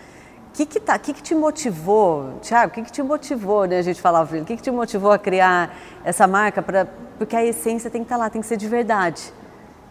O 0.52 0.54
que, 0.54 0.66
que, 0.66 0.78
tá, 0.78 0.99
que, 0.99 1.14
que 1.14 1.23
te 1.23 1.35
motivou, 1.35 2.35
Tiago? 2.42 2.71
O 2.71 2.75
que, 2.75 2.82
que 2.82 2.92
te 2.92 3.02
motivou, 3.02 3.64
né? 3.64 3.78
A 3.78 3.82
gente 3.82 4.02
falava, 4.02 4.37
o 4.37 4.44
que, 4.44 4.54
que 4.54 4.62
te 4.62 4.71
motivou 4.71 5.11
a 5.11 5.18
criar 5.18 5.75
essa 6.04 6.26
marca? 6.26 6.61
Pra, 6.61 6.87
porque 7.16 7.35
a 7.35 7.42
essência 7.42 7.88
tem 7.88 8.02
que 8.02 8.04
estar 8.04 8.16
tá 8.16 8.25
lá, 8.25 8.28
tem 8.28 8.42
que 8.42 8.47
ser 8.47 8.59
de 8.59 8.68
verdade. 8.68 9.32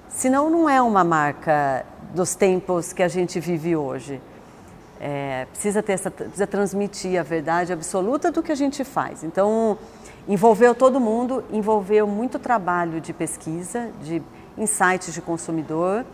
Senão 0.08 0.52
não 0.52 0.70
é 0.70 0.80
uma 0.80 1.04
marca 1.04 1.84
dos 2.14 2.36
tempos 2.36 2.94
que 2.94 3.02
a 3.02 3.08
gente 3.08 3.40
vive 3.40 3.76
hoje. 3.76 4.22
É, 5.00 5.48
precisa, 5.52 5.82
ter 5.82 5.94
essa, 5.94 6.12
precisa 6.12 6.46
transmitir 6.46 7.20
a 7.20 7.24
verdade 7.24 7.74
absoluta 7.74 8.32
do 8.32 8.44
que 8.44 8.52
a 8.52 8.56
gente 8.56 8.84
faz. 8.84 9.24
Então, 9.24 9.80
envolveu 10.28 10.76
todo 10.76 11.00
mundo, 11.00 11.44
envolveu 11.52 12.06
muito 12.06 12.38
trabalho 12.38 13.02
de 13.02 13.14
pesquisa, 13.14 13.90
de 14.04 14.22
insights 14.56 15.12
de 15.12 15.24
consumidor 15.24 16.06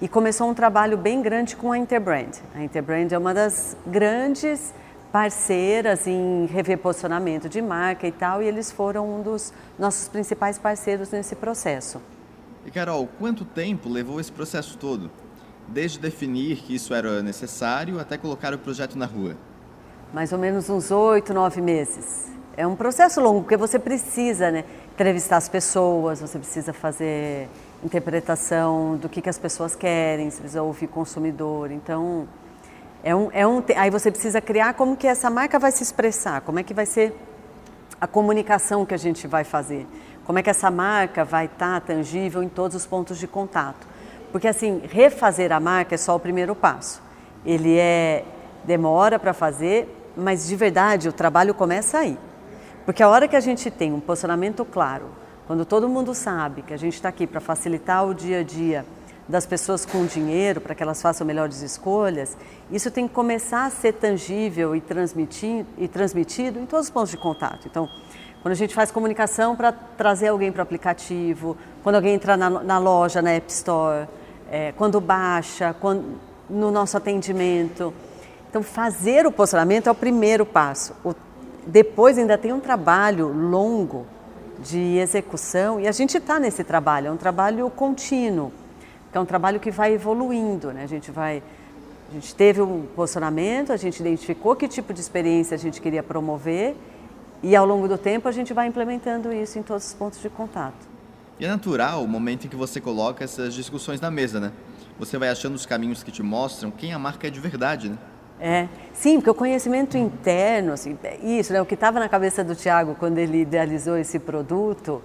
e 0.00 0.06
começou 0.06 0.48
um 0.48 0.54
trabalho 0.54 0.96
bem 0.96 1.20
grande 1.20 1.56
com 1.56 1.72
a 1.72 1.78
Interbrand. 1.78 2.30
A 2.54 2.62
Interbrand 2.62 3.08
é 3.10 3.18
uma 3.18 3.34
das 3.34 3.76
grandes 3.86 4.72
parceiras 5.10 6.06
em 6.06 6.46
rever 6.46 6.78
posicionamento 6.78 7.48
de 7.48 7.60
marca 7.60 8.06
e 8.06 8.12
tal, 8.12 8.42
e 8.42 8.46
eles 8.46 8.70
foram 8.70 9.18
um 9.18 9.22
dos 9.22 9.52
nossos 9.78 10.06
principais 10.06 10.58
parceiros 10.58 11.10
nesse 11.10 11.34
processo. 11.34 12.00
E 12.64 12.70
Carol, 12.70 13.08
quanto 13.18 13.44
tempo 13.44 13.88
levou 13.88 14.20
esse 14.20 14.30
processo 14.30 14.76
todo? 14.78 15.10
Desde 15.66 15.98
definir 15.98 16.58
que 16.58 16.74
isso 16.74 16.94
era 16.94 17.22
necessário 17.22 17.98
até 17.98 18.16
colocar 18.16 18.54
o 18.54 18.58
projeto 18.58 18.96
na 18.96 19.06
rua? 19.06 19.36
Mais 20.12 20.32
ou 20.32 20.38
menos 20.38 20.70
uns 20.70 20.90
oito, 20.90 21.34
nove 21.34 21.60
meses. 21.60 22.28
É 22.56 22.66
um 22.66 22.76
processo 22.76 23.20
longo, 23.20 23.42
porque 23.42 23.56
você 23.56 23.78
precisa 23.78 24.50
né, 24.50 24.64
entrevistar 24.92 25.36
as 25.36 25.48
pessoas, 25.48 26.20
você 26.20 26.38
precisa 26.38 26.72
fazer 26.72 27.48
interpretação 27.84 28.96
do 28.96 29.08
que, 29.08 29.20
que 29.20 29.28
as 29.28 29.38
pessoas 29.38 29.74
querem, 29.74 30.30
você 30.30 30.38
precisa 30.38 30.62
ouvir 30.62 30.88
consumidor. 30.88 31.70
Então, 31.70 32.26
é 33.02 33.14
um, 33.14 33.30
é 33.32 33.46
um, 33.46 33.62
aí 33.76 33.90
você 33.90 34.10
precisa 34.10 34.40
criar 34.40 34.74
como 34.74 34.96
que 34.96 35.06
essa 35.06 35.30
marca 35.30 35.58
vai 35.58 35.70
se 35.70 35.82
expressar, 35.82 36.40
como 36.40 36.58
é 36.58 36.62
que 36.62 36.74
vai 36.74 36.86
ser 36.86 37.14
a 38.00 38.06
comunicação 38.06 38.84
que 38.84 38.94
a 38.94 38.98
gente 38.98 39.26
vai 39.26 39.44
fazer. 39.44 39.86
Como 40.24 40.38
é 40.38 40.42
que 40.42 40.50
essa 40.50 40.70
marca 40.70 41.24
vai 41.24 41.46
estar 41.46 41.80
tá 41.80 41.86
tangível 41.94 42.42
em 42.42 42.48
todos 42.48 42.76
os 42.76 42.84
pontos 42.84 43.18
de 43.18 43.26
contato? 43.26 43.86
Porque 44.30 44.46
assim, 44.46 44.82
refazer 44.90 45.52
a 45.52 45.60
marca 45.60 45.94
é 45.94 45.98
só 45.98 46.14
o 46.14 46.20
primeiro 46.20 46.54
passo. 46.54 47.02
Ele 47.46 47.78
é 47.78 48.24
demora 48.64 49.18
para 49.18 49.32
fazer, 49.32 49.88
mas 50.16 50.46
de 50.46 50.54
verdade 50.54 51.08
o 51.08 51.12
trabalho 51.12 51.54
começa 51.54 51.98
aí. 51.98 52.18
Porque 52.84 53.02
a 53.02 53.08
hora 53.08 53.26
que 53.26 53.36
a 53.36 53.40
gente 53.40 53.70
tem 53.70 53.92
um 53.92 54.00
posicionamento 54.00 54.64
claro, 54.64 55.06
quando 55.48 55.64
todo 55.64 55.88
mundo 55.88 56.14
sabe 56.14 56.60
que 56.60 56.74
a 56.74 56.76
gente 56.76 56.92
está 56.92 57.08
aqui 57.08 57.26
para 57.26 57.40
facilitar 57.40 58.06
o 58.06 58.12
dia 58.12 58.40
a 58.40 58.42
dia 58.42 58.84
das 59.26 59.46
pessoas 59.46 59.86
com 59.86 60.04
dinheiro 60.04 60.60
para 60.60 60.74
que 60.74 60.82
elas 60.82 61.00
façam 61.00 61.26
melhores 61.26 61.62
escolhas, 61.62 62.36
isso 62.70 62.90
tem 62.90 63.08
que 63.08 63.14
começar 63.14 63.64
a 63.64 63.70
ser 63.70 63.94
tangível 63.94 64.76
e, 64.76 64.82
e 65.78 65.88
transmitido 65.88 66.58
em 66.60 66.66
todos 66.66 66.88
os 66.88 66.90
pontos 66.90 67.10
de 67.10 67.16
contato. 67.16 67.66
Então, 67.66 67.88
quando 68.42 68.52
a 68.52 68.56
gente 68.56 68.74
faz 68.74 68.90
comunicação 68.90 69.56
para 69.56 69.72
trazer 69.72 70.28
alguém 70.28 70.52
para 70.52 70.60
o 70.60 70.62
aplicativo, 70.64 71.56
quando 71.82 71.94
alguém 71.94 72.12
entra 72.12 72.36
na, 72.36 72.50
na 72.50 72.78
loja, 72.78 73.22
na 73.22 73.30
App 73.30 73.50
Store, 73.50 74.06
é, 74.50 74.72
quando 74.72 75.00
baixa, 75.00 75.74
quando, 75.80 76.20
no 76.50 76.70
nosso 76.70 76.94
atendimento. 76.98 77.94
Então, 78.50 78.62
fazer 78.62 79.26
o 79.26 79.32
posicionamento 79.32 79.86
é 79.86 79.90
o 79.90 79.94
primeiro 79.94 80.44
passo. 80.44 80.94
O, 81.02 81.14
depois 81.66 82.18
ainda 82.18 82.36
tem 82.36 82.52
um 82.52 82.60
trabalho 82.60 83.28
longo 83.28 84.17
de 84.62 84.98
execução 84.98 85.80
e 85.80 85.86
a 85.86 85.92
gente 85.92 86.16
está 86.16 86.38
nesse 86.38 86.64
trabalho, 86.64 87.08
é 87.08 87.10
um 87.10 87.16
trabalho 87.16 87.70
contínuo 87.70 88.52
é 89.12 89.20
um 89.20 89.24
trabalho 89.24 89.58
que 89.58 89.70
vai 89.70 89.92
evoluindo, 89.94 90.72
né? 90.72 90.84
A 90.84 90.86
gente 90.86 91.10
vai 91.10 91.42
a 92.10 92.14
gente 92.14 92.34
teve 92.34 92.62
um 92.62 92.86
posicionamento, 92.96 93.70
a 93.70 93.76
gente 93.76 94.00
identificou 94.00 94.56
que 94.56 94.66
tipo 94.66 94.94
de 94.94 95.00
experiência 95.00 95.54
a 95.54 95.58
gente 95.58 95.78
queria 95.80 96.02
promover 96.02 96.74
e 97.42 97.54
ao 97.54 97.66
longo 97.66 97.86
do 97.86 97.98
tempo 97.98 98.26
a 98.28 98.32
gente 98.32 98.54
vai 98.54 98.66
implementando 98.66 99.30
isso 99.30 99.58
em 99.58 99.62
todos 99.62 99.88
os 99.88 99.94
pontos 99.94 100.20
de 100.20 100.30
contato. 100.30 100.88
E 101.38 101.44
é 101.44 101.48
natural 101.48 102.02
o 102.02 102.08
momento 102.08 102.46
em 102.46 102.48
que 102.48 102.56
você 102.56 102.80
coloca 102.80 103.22
essas 103.22 103.52
discussões 103.52 104.00
na 104.00 104.10
mesa, 104.10 104.40
né? 104.40 104.52
Você 104.98 105.18
vai 105.18 105.28
achando 105.28 105.54
os 105.54 105.66
caminhos 105.66 106.02
que 106.02 106.10
te 106.10 106.22
mostram 106.22 106.70
quem 106.70 106.92
a 106.94 106.98
marca 106.98 107.26
é 107.26 107.30
de 107.30 107.40
verdade, 107.40 107.90
né? 107.90 107.98
É, 108.40 108.68
sim, 108.92 109.16
porque 109.16 109.30
o 109.30 109.34
conhecimento 109.34 109.96
interno, 109.96 110.72
assim, 110.72 110.96
isso, 111.22 111.52
né, 111.52 111.60
o 111.60 111.66
que 111.66 111.74
estava 111.74 111.98
na 111.98 112.08
cabeça 112.08 112.44
do 112.44 112.54
Tiago 112.54 112.94
quando 112.94 113.18
ele 113.18 113.42
idealizou 113.42 113.96
esse 113.96 114.18
produto, 114.18 115.02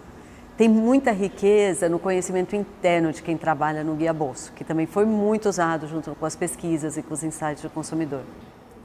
tem 0.55 0.69
muita 0.69 1.11
riqueza 1.11 1.89
no 1.89 1.97
conhecimento 1.97 2.55
interno 2.55 3.11
de 3.11 3.23
quem 3.23 3.35
trabalha 3.35 3.83
no 3.83 3.95
Guia 3.95 4.13
Bolso, 4.13 4.51
que 4.53 4.63
também 4.63 4.85
foi 4.85 5.05
muito 5.05 5.49
usado 5.49 5.87
junto 5.87 6.13
com 6.15 6.25
as 6.25 6.35
pesquisas 6.35 6.95
e 6.95 7.01
com 7.01 7.13
os 7.13 7.23
insights 7.23 7.63
do 7.63 7.69
consumidor. 7.69 8.21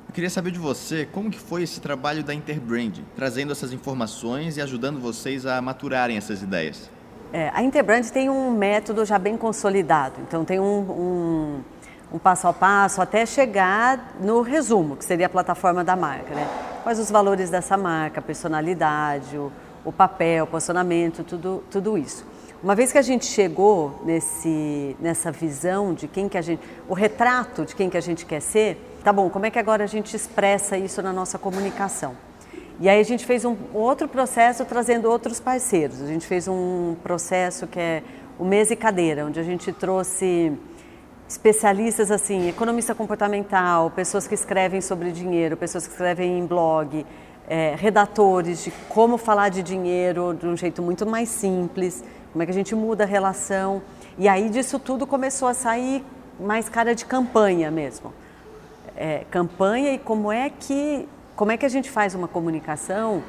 Eu 0.09 0.15
queria 0.15 0.31
saber 0.31 0.51
de 0.51 0.59
você 0.59 1.07
como 1.13 1.31
que 1.31 1.39
foi 1.39 1.63
esse 1.63 1.81
trabalho 1.81 2.25
da 2.25 2.33
Interbrand, 2.33 2.95
trazendo 3.15 3.53
essas 3.53 3.75
informações 3.75 4.57
e 4.57 4.63
ajudando 4.63 4.99
vocês 4.99 5.45
a 5.45 5.61
maturarem 5.61 6.17
essas 6.17 6.43
ideias. 6.43 6.91
É, 7.31 7.51
a 7.53 7.63
Interbrand 7.63 8.09
tem 8.09 8.31
um 8.31 8.51
método 8.51 9.05
já 9.05 9.19
bem 9.19 9.37
consolidado, 9.37 10.15
então 10.27 10.47
tem 10.47 10.59
um, 10.59 10.81
um, 10.81 11.61
um, 12.13 12.19
passo 12.19 12.49
a 12.49 12.53
passo 12.53 13.01
até 13.01 13.25
chegar 13.27 14.15
no 14.21 14.43
resumo, 14.43 14.97
que 14.97 15.05
seria 15.05 15.27
a 15.27 15.29
plataforma 15.29 15.85
da 15.85 15.97
marca. 15.97 16.35
Né? 16.35 16.47
Quais 16.83 16.99
os 16.99 17.11
valores 17.11 17.51
dessa 17.51 17.77
marca, 17.77 18.21
a 18.21 18.23
personalidade, 18.23 19.37
o, 19.37 19.53
o 19.85 19.93
papel, 19.93 20.45
o 20.45 20.47
posicionamento, 20.47 21.23
tudo, 21.25 21.63
tudo 21.71 21.99
isso. 21.99 22.25
Uma 22.63 22.75
vez 22.75 22.91
que 22.91 22.99
a 22.99 23.03
gente 23.03 23.25
chegou 23.25 24.03
nesse, 24.05 24.97
nessa 24.99 25.31
visão 25.31 25.95
de 25.95 26.09
quem 26.09 26.29
que 26.29 26.37
a 26.37 26.43
gente, 26.43 26.61
o 26.89 26.95
retrato 26.95 27.65
de 27.65 27.77
quem 27.77 27.89
que 27.89 27.97
a 27.97 28.01
gente 28.01 28.27
quer 28.27 28.41
ser, 28.41 28.99
tá 29.05 29.13
bom, 29.13 29.31
como 29.31 29.47
é 29.47 29.51
que 29.51 29.61
agora 29.61 29.85
a 29.85 29.87
gente 29.87 30.17
expressa 30.17 30.77
isso 30.77 31.01
na 31.01 31.13
nossa 31.13 31.39
comunicação? 31.39 32.17
E 32.81 32.89
aí 32.89 33.01
a 33.01 33.05
gente 33.05 33.25
fez 33.25 33.45
um 33.45 33.57
outro 33.73 34.09
processo 34.09 34.65
trazendo 34.65 35.09
outros 35.09 35.39
parceiros. 35.39 36.01
A 36.01 36.07
gente 36.07 36.27
fez 36.27 36.49
um 36.49 36.97
processo 37.03 37.67
que 37.67 37.79
é 37.79 38.03
o 38.39 38.45
Mesa 38.45 38.73
e 38.73 38.77
Cadeira, 38.77 39.27
onde 39.27 39.39
a 39.39 39.43
gente 39.43 39.73
trouxe 39.73 40.53
especialistas 41.29 42.11
assim, 42.11 42.49
economista 42.49 42.95
comportamental, 42.95 43.91
pessoas 43.91 44.27
que 44.27 44.35
escrevem 44.35 44.81
sobre 44.81 45.13
dinheiro, 45.13 45.57
pessoas 45.57 45.87
que 45.87 45.93
escrevem 45.93 46.39
em 46.39 46.47
blog, 46.47 47.05
é, 47.47 47.75
redatores 47.79 48.65
de 48.65 48.71
como 48.89 49.19
falar 49.19 49.51
de 49.51 49.63
dinheiro 49.63 50.35
de 50.35 50.47
um 50.47 50.57
jeito 50.57 50.83
muito 50.83 51.07
mais 51.07 51.29
simples, 51.29 52.03
como 52.33 52.43
é 52.43 52.47
que 52.47 52.51
a 52.51 52.55
gente 52.55 52.75
muda 52.75 53.05
a 53.05 53.07
relação. 53.07 53.83
E 54.17 54.27
aí 54.27 54.49
disso 54.49 54.79
tudo 54.79 55.07
começou 55.07 55.49
a 55.49 55.55
sair 55.55 56.05
mais 56.41 56.69
cara 56.69 56.95
de 56.95 57.05
campanha 57.05 57.71
mesmo. 57.71 58.13
É, 58.97 59.25
campanha 59.31 59.93
e 59.93 59.99
como 59.99 60.33
é 60.33 60.51
que 60.51 61.09
como 61.37 61.53
é 61.53 61.57
que 61.57 61.65
a 61.65 61.69
gente 61.69 61.89
faz 61.89 62.17
uma 62.17 62.27
comunicação 62.27 63.23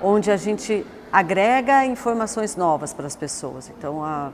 onde 0.00 0.30
a 0.30 0.36
gente 0.36 0.86
agrega 1.10 1.84
informações 1.84 2.54
novas 2.54 2.92
para 2.92 3.06
as 3.06 3.16
pessoas. 3.16 3.68
Então 3.76 4.04
a, 4.04 4.30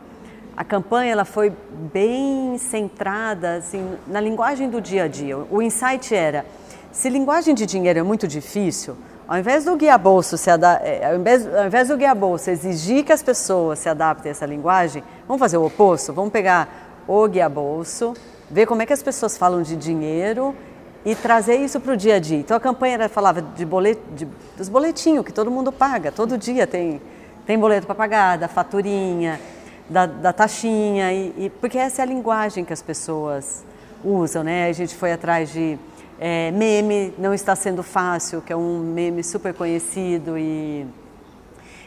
a 0.56 0.64
campanha 0.64 1.12
ela 1.12 1.24
foi 1.24 1.52
bem 1.92 2.56
centrada 2.58 3.56
assim, 3.56 3.96
na 4.06 4.20
linguagem 4.20 4.70
do 4.70 4.80
dia 4.80 5.04
a 5.04 5.08
dia. 5.08 5.36
O 5.36 5.60
insight 5.60 6.14
era 6.14 6.44
se 6.92 7.08
linguagem 7.08 7.54
de 7.54 7.66
dinheiro 7.66 7.98
é 7.98 8.02
muito 8.02 8.28
difícil, 8.28 8.96
ao 9.26 9.36
invés 9.36 9.64
do 9.64 9.74
guia 9.74 9.98
bolso 9.98 10.38
se 10.38 10.48
é, 10.48 11.06
ao, 11.06 11.16
invés, 11.16 11.52
ao 11.52 11.66
invés 11.66 11.88
do 11.88 11.96
guia 11.96 12.14
bolso 12.14 12.50
exigir 12.50 13.04
que 13.04 13.12
as 13.12 13.22
pessoas 13.22 13.80
se 13.80 13.88
adaptem 13.88 14.30
a 14.30 14.32
essa 14.32 14.46
linguagem, 14.46 15.02
vamos 15.26 15.40
fazer 15.40 15.56
o 15.56 15.66
oposto, 15.66 16.12
vamos 16.12 16.30
pegar 16.30 17.02
o 17.08 17.26
guia 17.26 17.48
bolso, 17.48 18.14
ver 18.48 18.66
como 18.66 18.82
é 18.82 18.86
que 18.86 18.92
as 18.92 19.02
pessoas 19.02 19.36
falam 19.36 19.60
de 19.60 19.74
dinheiro 19.74 20.54
e 21.04 21.16
trazer 21.16 21.56
isso 21.56 21.80
para 21.80 21.94
o 21.94 21.96
dia 21.96 22.14
a 22.14 22.18
dia. 22.20 22.38
Então 22.38 22.56
a 22.56 22.60
campanha 22.60 22.94
era, 22.94 23.08
falava 23.08 23.42
de 23.42 23.64
bolet, 23.64 23.98
de, 24.14 24.28
dos 24.56 24.68
boletinhos 24.68 25.24
que 25.24 25.32
todo 25.32 25.50
mundo 25.50 25.72
paga, 25.72 26.12
todo 26.12 26.38
dia 26.38 26.64
tem, 26.64 27.02
tem 27.44 27.58
boleto 27.58 27.86
para 27.86 27.94
pagar, 27.96 28.38
da 28.38 28.46
faturinha, 28.46 29.40
da, 29.88 30.06
da 30.06 30.32
taxinha, 30.32 31.12
e, 31.12 31.34
e, 31.36 31.50
porque 31.60 31.78
essa 31.78 32.00
é 32.00 32.04
a 32.04 32.06
linguagem 32.06 32.64
que 32.64 32.72
as 32.72 32.82
pessoas 32.82 33.64
usam, 34.04 34.42
né? 34.42 34.68
A 34.68 34.72
gente 34.72 34.94
foi 34.94 35.12
atrás 35.12 35.52
de 35.52 35.78
é, 36.18 36.50
meme 36.52 37.12
não 37.18 37.34
está 37.34 37.54
sendo 37.56 37.82
fácil, 37.82 38.40
que 38.40 38.52
é 38.52 38.56
um 38.56 38.78
meme 38.78 39.22
super 39.22 39.52
conhecido 39.52 40.38
e 40.38 40.86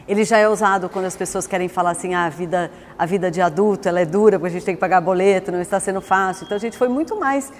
ele 0.06 0.24
já 0.24 0.38
é 0.38 0.48
usado 0.48 0.88
quando 0.88 1.04
as 1.04 1.16
pessoas 1.16 1.46
querem 1.46 1.68
falar 1.68 1.90
assim, 1.90 2.14
ah, 2.14 2.24
a 2.24 2.28
vida, 2.30 2.70
a 2.98 3.04
vida 3.04 3.30
de 3.30 3.42
adulto 3.42 3.88
ela 3.88 4.00
é 4.00 4.06
dura, 4.06 4.38
porque 4.38 4.48
a 4.48 4.52
gente 4.52 4.64
tem 4.64 4.74
que 4.74 4.80
pagar 4.80 5.02
boleto, 5.02 5.52
não 5.52 5.60
está 5.60 5.78
sendo 5.78 6.00
fácil. 6.00 6.44
Então 6.44 6.56
a 6.56 6.60
gente 6.60 6.78
foi 6.78 6.88
muito 6.88 7.18
mais, 7.20 7.52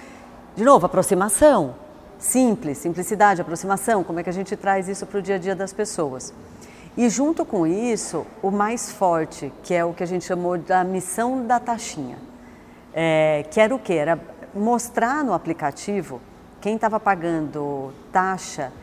de 0.55 0.63
novo, 0.63 0.85
aproximação, 0.85 1.75
simples, 2.17 2.79
simplicidade, 2.79 3.39
aproximação, 3.39 4.03
como 4.03 4.19
é 4.19 4.23
que 4.23 4.29
a 4.29 4.33
gente 4.33 4.55
traz 4.55 4.87
isso 4.87 5.05
para 5.05 5.19
o 5.19 5.21
dia 5.21 5.35
a 5.35 5.37
dia 5.37 5.55
das 5.55 5.71
pessoas. 5.71 6.33
E 6.99 7.07
junto 7.07 7.45
com 7.45 7.65
isso, 7.65 8.27
o 8.43 8.51
mais 8.51 8.91
forte, 8.91 9.53
que 9.63 9.73
é 9.73 9.85
o 9.85 9.93
que 9.93 10.03
a 10.03 10.05
gente 10.05 10.25
chamou 10.25 10.57
da 10.57 10.83
missão 10.83 11.47
da 11.47 11.57
taxinha, 11.57 12.17
é, 12.93 13.45
que 13.49 13.57
era 13.61 13.73
o 13.73 13.79
que? 13.79 13.93
Era 13.93 14.19
mostrar 14.53 15.23
no 15.23 15.33
aplicativo 15.33 16.19
quem 16.59 16.75
estava 16.75 16.99
pagando 16.99 17.93
taxa 18.11 18.73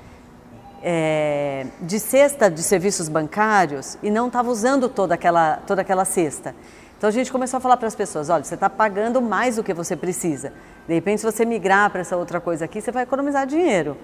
é, 0.82 1.66
de 1.82 2.00
cesta 2.00 2.50
de 2.50 2.62
serviços 2.62 3.10
bancários 3.10 3.98
e 4.02 4.10
não 4.10 4.28
estava 4.28 4.48
usando 4.50 4.88
toda 4.88 5.14
aquela, 5.14 5.58
toda 5.66 5.82
aquela 5.82 6.06
cesta. 6.06 6.54
Então 6.96 7.08
a 7.08 7.12
gente 7.12 7.30
começou 7.30 7.58
a 7.58 7.60
falar 7.60 7.76
para 7.76 7.88
as 7.88 7.94
pessoas: 7.94 8.30
olha, 8.30 8.44
você 8.44 8.54
está 8.54 8.70
pagando 8.70 9.20
mais 9.20 9.56
do 9.56 9.62
que 9.62 9.74
você 9.74 9.94
precisa. 9.94 10.54
De 10.88 10.94
repente, 10.94 11.20
se 11.20 11.30
você 11.30 11.44
migrar 11.44 11.90
para 11.90 12.00
essa 12.00 12.16
outra 12.16 12.40
coisa 12.40 12.64
aqui, 12.64 12.80
você 12.80 12.90
vai 12.90 13.02
economizar 13.02 13.46
dinheiro. 13.46 13.94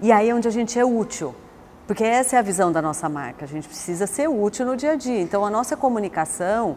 E 0.00 0.12
aí 0.12 0.30
é 0.30 0.34
onde 0.36 0.46
a 0.46 0.52
gente 0.52 0.78
é 0.78 0.84
útil. 0.84 1.34
Porque 1.86 2.02
essa 2.02 2.36
é 2.36 2.38
a 2.38 2.42
visão 2.42 2.72
da 2.72 2.82
nossa 2.82 3.08
marca. 3.08 3.44
A 3.44 3.48
gente 3.48 3.68
precisa 3.68 4.06
ser 4.06 4.28
útil 4.28 4.66
no 4.66 4.76
dia 4.76 4.92
a 4.92 4.96
dia. 4.96 5.20
Então 5.20 5.44
a 5.44 5.50
nossa 5.50 5.76
comunicação, 5.76 6.76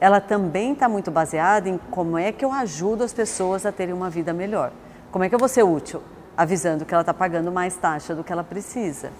ela 0.00 0.20
também 0.20 0.72
está 0.72 0.88
muito 0.88 1.10
baseada 1.10 1.68
em 1.68 1.78
como 1.90 2.18
é 2.18 2.32
que 2.32 2.44
eu 2.44 2.52
ajudo 2.52 3.04
as 3.04 3.12
pessoas 3.12 3.64
a 3.64 3.70
terem 3.70 3.94
uma 3.94 4.10
vida 4.10 4.32
melhor. 4.32 4.72
Como 5.12 5.24
é 5.24 5.28
que 5.28 5.34
eu 5.34 5.38
vou 5.38 5.48
ser 5.48 5.62
útil? 5.62 6.02
Avisando 6.36 6.84
que 6.84 6.92
ela 6.92 7.02
está 7.02 7.14
pagando 7.14 7.52
mais 7.52 7.76
taxa 7.76 8.14
do 8.14 8.24
que 8.24 8.32
ela 8.32 8.42
precisa. 8.42 9.12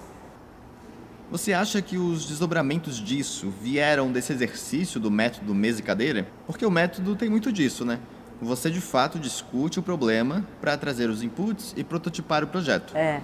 Você 1.29 1.53
acha 1.53 1.81
que 1.81 1.97
os 1.97 2.25
desdobramentos 2.25 2.97
disso 2.97 3.49
vieram 3.61 4.11
desse 4.11 4.33
exercício 4.33 4.99
do 4.99 5.09
método 5.09 5.55
mesa 5.55 5.79
e 5.79 5.83
cadeira? 5.83 6.27
Porque 6.45 6.65
o 6.65 6.71
método 6.71 7.15
tem 7.15 7.29
muito 7.29 7.53
disso, 7.53 7.85
né? 7.85 7.99
Você 8.41 8.69
de 8.69 8.81
fato 8.81 9.17
discute 9.17 9.79
o 9.79 9.83
problema 9.83 10.45
para 10.59 10.75
trazer 10.75 11.09
os 11.09 11.23
inputs 11.23 11.73
e 11.77 11.85
prototipar 11.85 12.43
o 12.43 12.47
projeto. 12.47 12.97
É. 12.97 13.21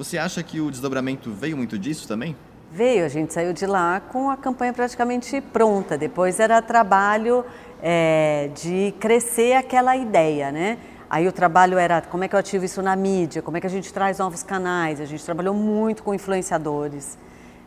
Você 0.00 0.16
acha 0.16 0.42
que 0.42 0.62
o 0.62 0.70
desdobramento 0.70 1.30
veio 1.30 1.58
muito 1.58 1.78
disso 1.78 2.08
também? 2.08 2.34
Veio, 2.72 3.04
a 3.04 3.08
gente 3.08 3.34
saiu 3.34 3.52
de 3.52 3.66
lá 3.66 4.00
com 4.00 4.30
a 4.30 4.36
campanha 4.38 4.72
praticamente 4.72 5.42
pronta. 5.42 5.98
Depois 5.98 6.40
era 6.40 6.62
trabalho 6.62 7.44
é, 7.82 8.48
de 8.54 8.94
crescer 8.98 9.52
aquela 9.52 9.94
ideia, 9.94 10.50
né? 10.50 10.78
Aí 11.10 11.28
o 11.28 11.32
trabalho 11.32 11.76
era 11.76 12.00
como 12.00 12.24
é 12.24 12.28
que 12.28 12.34
eu 12.34 12.38
ativo 12.38 12.64
isso 12.64 12.80
na 12.80 12.96
mídia, 12.96 13.42
como 13.42 13.58
é 13.58 13.60
que 13.60 13.66
a 13.66 13.70
gente 13.70 13.92
traz 13.92 14.16
novos 14.16 14.42
canais. 14.42 15.02
A 15.02 15.04
gente 15.04 15.22
trabalhou 15.22 15.52
muito 15.52 16.02
com 16.02 16.14
influenciadores. 16.14 17.18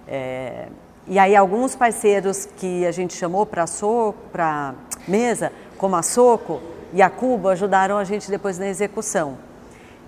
É, 0.07 0.69
e 1.05 1.19
aí 1.19 1.35
alguns 1.35 1.75
parceiros 1.75 2.47
que 2.57 2.83
a 2.83 2.91
gente 2.91 3.13
chamou 3.13 3.45
para 3.45 3.67
so, 3.67 4.15
para 4.31 4.73
mesa, 5.07 5.53
como 5.77 5.95
a 5.95 6.01
Soco 6.01 6.63
e 6.93 6.99
a 7.03 7.11
Cuba, 7.11 7.51
ajudaram 7.51 7.95
a 7.95 8.03
gente 8.03 8.27
depois 8.31 8.57
na 8.57 8.67
execução. 8.67 9.52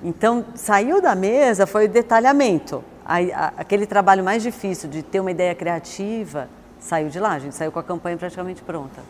Então 0.04 0.46
saiu 0.56 1.02
da 1.02 1.16
mesa 1.16 1.66
foi 1.66 1.86
o 1.86 1.90
detalhamento. 1.90 2.84
Aquele 3.58 3.86
trabalho 3.86 4.24
mais 4.24 4.44
difícil 4.44 4.90
de 4.90 5.04
ter 5.04 5.20
uma 5.20 5.32
ideia 5.32 5.54
criativa 5.56 6.50
saiu 6.80 7.10
de 7.10 7.20
lá. 7.20 7.32
A 7.32 7.40
gente 7.40 7.56
saiu 7.56 7.72
com 7.72 7.80
a 7.80 7.84
campanha 7.84 8.18
praticamente 8.18 8.62
pronta. 8.62 9.02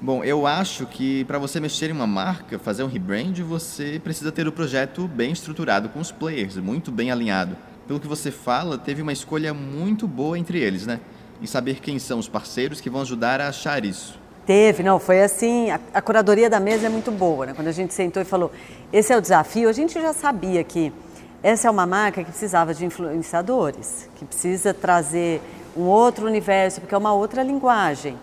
Bom, 0.00 0.22
eu 0.22 0.46
acho 0.46 0.86
que 0.86 1.24
para 1.24 1.38
você 1.40 1.58
mexer 1.58 1.90
em 1.90 1.92
uma 1.92 2.06
marca, 2.06 2.56
fazer 2.58 2.84
um 2.84 2.86
rebrand, 2.86 3.34
você 3.42 4.00
precisa 4.02 4.30
ter 4.30 4.46
o 4.46 4.52
projeto 4.52 5.08
bem 5.08 5.32
estruturado 5.32 5.88
com 5.88 5.98
os 5.98 6.12
players, 6.12 6.56
muito 6.56 6.92
bem 6.92 7.10
alinhado. 7.10 7.56
Pelo 7.86 7.98
que 7.98 8.06
você 8.06 8.30
fala, 8.30 8.78
teve 8.78 9.02
uma 9.02 9.12
escolha 9.12 9.52
muito 9.52 10.06
boa 10.06 10.38
entre 10.38 10.60
eles, 10.60 10.86
né? 10.86 11.00
E 11.42 11.48
saber 11.48 11.80
quem 11.80 11.98
são 11.98 12.20
os 12.20 12.28
parceiros 12.28 12.80
que 12.80 12.88
vão 12.88 13.00
ajudar 13.00 13.40
a 13.40 13.48
achar 13.48 13.84
isso. 13.84 14.18
Teve, 14.48 14.82
não, 14.82 14.98
foi 14.98 15.22
assim, 15.22 15.70
a, 15.70 15.78
a, 15.92 16.00
curadoria 16.00 16.48
da 16.48 16.58
mesa 16.58 16.86
é 16.86 16.88
muito 16.88 17.10
boa, 17.10 17.44
né? 17.44 17.52
Quando 17.54 17.68
a 17.68 17.72
gente 17.72 17.92
sentou 17.92 18.22
e 18.22 18.24
falou, 18.24 18.50
esse 18.90 19.12
é 19.12 19.16
o 19.18 19.20
desafio, 19.20 19.68
a 19.68 19.74
gente 19.74 20.00
já 20.00 20.14
sabia 20.14 20.64
que 20.64 20.90
essa 21.42 21.68
é 21.68 21.70
uma 21.70 21.84
marca 21.84 22.24
que 22.24 22.30
precisava 22.30 22.72
de 22.72 22.82
influenciadores, 22.86 24.08
que 24.16 24.24
precisa 24.24 24.72
trazer 24.72 25.42
um 25.76 25.82
outro 25.82 26.26
universo, 26.26 26.80
porque 26.80 26.94
é 26.94 26.96
uma 26.96 27.12
outra 27.12 27.42
linguagem. 27.42 28.18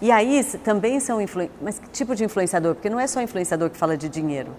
E 0.00 0.10
aí 0.10 0.42
também 0.64 1.00
são 1.00 1.20
influenciadores, 1.20 1.62
mas 1.62 1.78
que 1.78 1.90
tipo 1.90 2.16
de 2.16 2.24
influenciador? 2.24 2.74
Porque 2.74 2.88
não 2.88 2.98
é 2.98 3.06
só 3.06 3.20
influenciador 3.20 3.68
que 3.68 3.76
fala 3.76 3.94
de 3.94 4.08
dinheiro. 4.08 4.52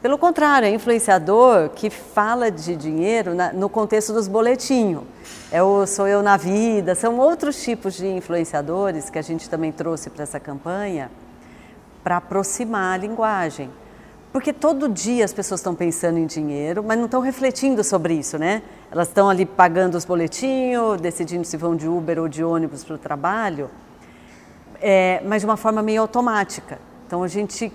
Pelo 0.00 0.16
contrário, 0.16 0.66
é 0.66 0.70
influenciador 0.70 1.70
que 1.70 1.90
fala 1.90 2.52
de 2.52 2.76
dinheiro 2.76 3.34
na, 3.34 3.52
no 3.52 3.68
contexto 3.68 4.12
dos 4.12 4.28
boletinhos. 4.28 5.02
É 5.50 5.60
o 5.60 5.84
Sou 5.88 6.06
Eu 6.06 6.22
na 6.22 6.36
Vida, 6.36 6.94
são 6.94 7.18
outros 7.18 7.60
tipos 7.60 7.94
de 7.94 8.06
influenciadores 8.06 9.10
que 9.10 9.18
a 9.18 9.22
gente 9.22 9.50
também 9.50 9.72
trouxe 9.72 10.08
para 10.08 10.22
essa 10.22 10.38
campanha 10.38 11.10
para 12.04 12.18
aproximar 12.18 12.94
a 12.94 12.96
linguagem. 12.96 13.68
Porque 14.32 14.52
todo 14.52 14.88
dia 14.88 15.24
as 15.24 15.32
pessoas 15.32 15.58
estão 15.58 15.74
pensando 15.74 16.16
em 16.16 16.26
dinheiro, 16.26 16.84
mas 16.84 16.96
não 16.96 17.06
estão 17.06 17.20
refletindo 17.20 17.82
sobre 17.82 18.14
isso, 18.14 18.38
né? 18.38 18.62
Elas 18.92 19.08
estão 19.08 19.28
ali 19.28 19.44
pagando 19.44 19.96
os 19.96 20.04
boletinhos, 20.04 21.00
decidindo 21.00 21.44
se 21.44 21.56
vão 21.56 21.74
de 21.74 21.88
Uber 21.88 22.20
ou 22.20 22.28
de 22.28 22.44
ônibus 22.44 22.84
para 22.84 22.94
o 22.94 22.98
trabalho, 22.98 23.68
é, 24.80 25.20
mas 25.26 25.42
de 25.42 25.46
uma 25.46 25.56
forma 25.56 25.82
meio 25.82 26.00
automática. 26.02 26.78
Então 27.06 27.24
a 27.24 27.28
gente 27.28 27.72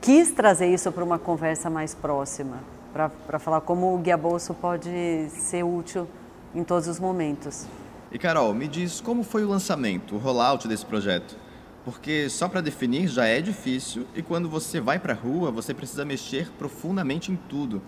quis 0.00 0.30
trazer 0.30 0.72
isso 0.72 0.90
para 0.90 1.04
uma 1.04 1.18
conversa 1.18 1.68
mais 1.68 1.94
próxima, 1.94 2.58
para 2.92 3.38
falar 3.38 3.60
como 3.60 3.94
o 3.94 3.98
guia 3.98 4.16
bolso 4.16 4.54
pode 4.54 5.28
ser 5.28 5.62
útil 5.62 6.08
em 6.54 6.64
todos 6.64 6.88
os 6.88 6.98
momentos. 6.98 7.66
E 8.10 8.18
Carol, 8.18 8.52
me 8.54 8.66
diz 8.66 9.00
como 9.00 9.22
foi 9.22 9.44
o 9.44 9.48
lançamento, 9.48 10.16
o 10.16 10.18
rollout 10.18 10.66
desse 10.66 10.84
projeto? 10.84 11.36
Porque 11.84 12.28
só 12.28 12.48
para 12.48 12.60
definir 12.60 13.08
já 13.08 13.26
é 13.26 13.40
difícil 13.40 14.06
e 14.14 14.22
quando 14.22 14.48
você 14.48 14.80
vai 14.80 14.98
para 14.98 15.12
a 15.12 15.16
rua 15.16 15.50
você 15.50 15.72
precisa 15.72 16.04
mexer 16.04 16.50
profundamente 16.58 17.30
em 17.30 17.36
tudo, 17.36 17.80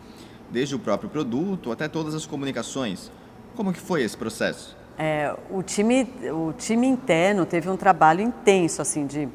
desde 0.50 0.74
o 0.74 0.78
próprio 0.78 1.10
produto 1.10 1.72
até 1.72 1.88
todas 1.88 2.14
as 2.14 2.24
comunicações. 2.24 3.10
Como 3.56 3.72
que 3.72 3.80
foi 3.80 4.02
esse 4.02 4.16
processo? 4.16 4.76
É, 4.98 5.34
o 5.50 5.62
time, 5.62 6.08
o 6.30 6.52
time 6.52 6.86
interno 6.86 7.44
teve 7.44 7.68
um 7.68 7.76
trabalho 7.76 8.20
intenso 8.20 8.80
assim 8.80 9.06
de 9.06 9.28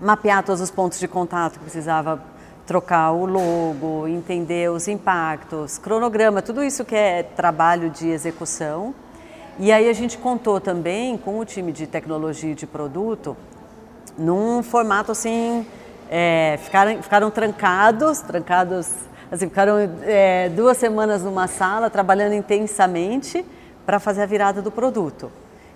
mapear 0.00 0.42
todos 0.42 0.60
os 0.60 0.70
pontos 0.70 0.98
de 0.98 1.08
contato 1.08 1.54
que 1.54 1.60
precisava 1.60 2.22
trocar 2.66 3.12
o 3.12 3.24
logo, 3.24 4.06
entender 4.06 4.70
os 4.70 4.88
impactos, 4.88 5.78
cronograma, 5.78 6.42
tudo 6.42 6.62
isso 6.62 6.84
que 6.84 6.94
é 6.94 7.22
trabalho 7.22 7.88
de 7.88 8.08
execução. 8.08 8.94
E 9.58 9.72
aí 9.72 9.88
a 9.88 9.92
gente 9.92 10.18
contou 10.18 10.60
também 10.60 11.16
com 11.16 11.38
o 11.38 11.44
time 11.44 11.72
de 11.72 11.86
tecnologia 11.86 12.52
e 12.52 12.54
de 12.54 12.66
produto 12.66 13.36
num 14.18 14.62
formato 14.62 15.12
assim, 15.12 15.66
é, 16.10 16.58
ficaram, 16.62 17.02
ficaram 17.02 17.30
trancados, 17.30 18.20
trancados, 18.20 18.92
assim, 19.30 19.48
ficaram 19.48 19.76
é, 20.02 20.48
duas 20.50 20.76
semanas 20.76 21.22
numa 21.22 21.46
sala 21.46 21.88
trabalhando 21.88 22.34
intensamente 22.34 23.44
para 23.86 23.98
fazer 23.98 24.22
a 24.22 24.26
virada 24.26 24.60
do 24.60 24.70
produto. 24.70 25.30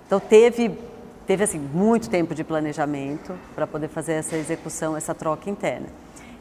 Então 0.07 0.21
teve 0.21 0.79
teve 1.27 1.45
assim 1.45 1.59
muito 1.59 2.09
tempo 2.09 2.35
de 2.35 2.45
planejamento 2.45 3.35
para 3.55 3.67
poder 3.67 3.89
fazer 3.89 4.15
essa 4.15 4.37
execução, 4.37 4.97
essa 4.97 5.15
troca 5.15 5.49
interna. 5.49 5.87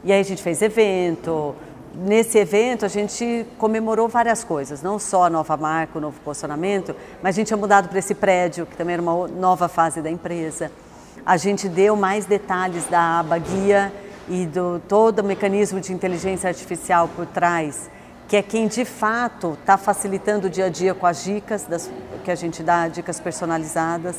E 0.04 0.12
aí 0.12 0.20
a 0.20 0.24
gente 0.24 0.42
fez 0.42 0.60
evento. 0.62 1.54
Nesse 1.94 2.38
evento 2.38 2.84
a 2.84 2.88
gente 2.88 3.46
comemorou 3.58 4.08
várias 4.08 4.42
coisas, 4.42 4.82
não 4.82 4.98
só 4.98 5.24
a 5.24 5.30
nova 5.30 5.56
marca, 5.56 5.98
o 5.98 6.00
novo 6.00 6.18
posicionamento, 6.20 6.96
mas 7.22 7.34
a 7.34 7.36
gente 7.36 7.48
tinha 7.48 7.56
mudado 7.56 7.88
para 7.88 7.98
esse 7.98 8.14
prédio, 8.14 8.66
que 8.66 8.76
também 8.76 8.94
era 8.94 9.02
uma 9.02 9.28
nova 9.28 9.68
fase 9.68 10.00
da 10.00 10.10
empresa. 10.10 10.72
A 11.24 11.36
gente 11.36 11.68
deu 11.68 11.94
mais 11.94 12.24
detalhes 12.24 12.86
da 12.86 13.20
aba 13.20 13.38
guia 13.38 13.92
e 14.28 14.46
do 14.46 14.80
todo 14.88 15.18
o 15.18 15.24
mecanismo 15.24 15.80
de 15.80 15.92
inteligência 15.92 16.48
artificial 16.48 17.08
por 17.14 17.26
trás, 17.26 17.90
que 18.26 18.36
é 18.36 18.42
quem 18.42 18.66
de 18.66 18.84
fato 18.84 19.56
está 19.60 19.76
facilitando 19.76 20.46
o 20.46 20.50
dia 20.50 20.66
a 20.66 20.68
dia 20.68 20.94
com 20.94 21.06
as 21.06 21.22
dicas 21.22 21.64
das, 21.64 21.90
que 22.24 22.30
a 22.30 22.34
gente 22.34 22.62
dá, 22.62 22.88
dicas 22.88 23.20
personalizadas. 23.20 24.16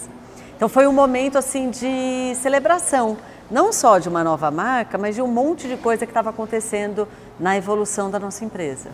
Então 0.63 0.69
foi 0.69 0.87
um 0.87 0.93
momento 0.93 1.37
assim 1.37 1.69
de 1.69 2.33
celebração, 2.35 3.17
não 3.51 3.73
só 3.73 3.99
de 3.99 4.07
uma 4.07 4.23
nova 4.23 4.49
marca, 4.49 4.97
mas 4.97 5.13
de 5.13 5.21
um 5.21 5.27
monte 5.27 5.67
de 5.67 5.75
coisa 5.75 6.05
que 6.05 6.11
estava 6.11 6.29
acontecendo 6.29 7.05
na 7.37 7.57
evolução 7.57 8.09
da 8.09 8.17
nossa 8.17 8.45
empresa. 8.45 8.91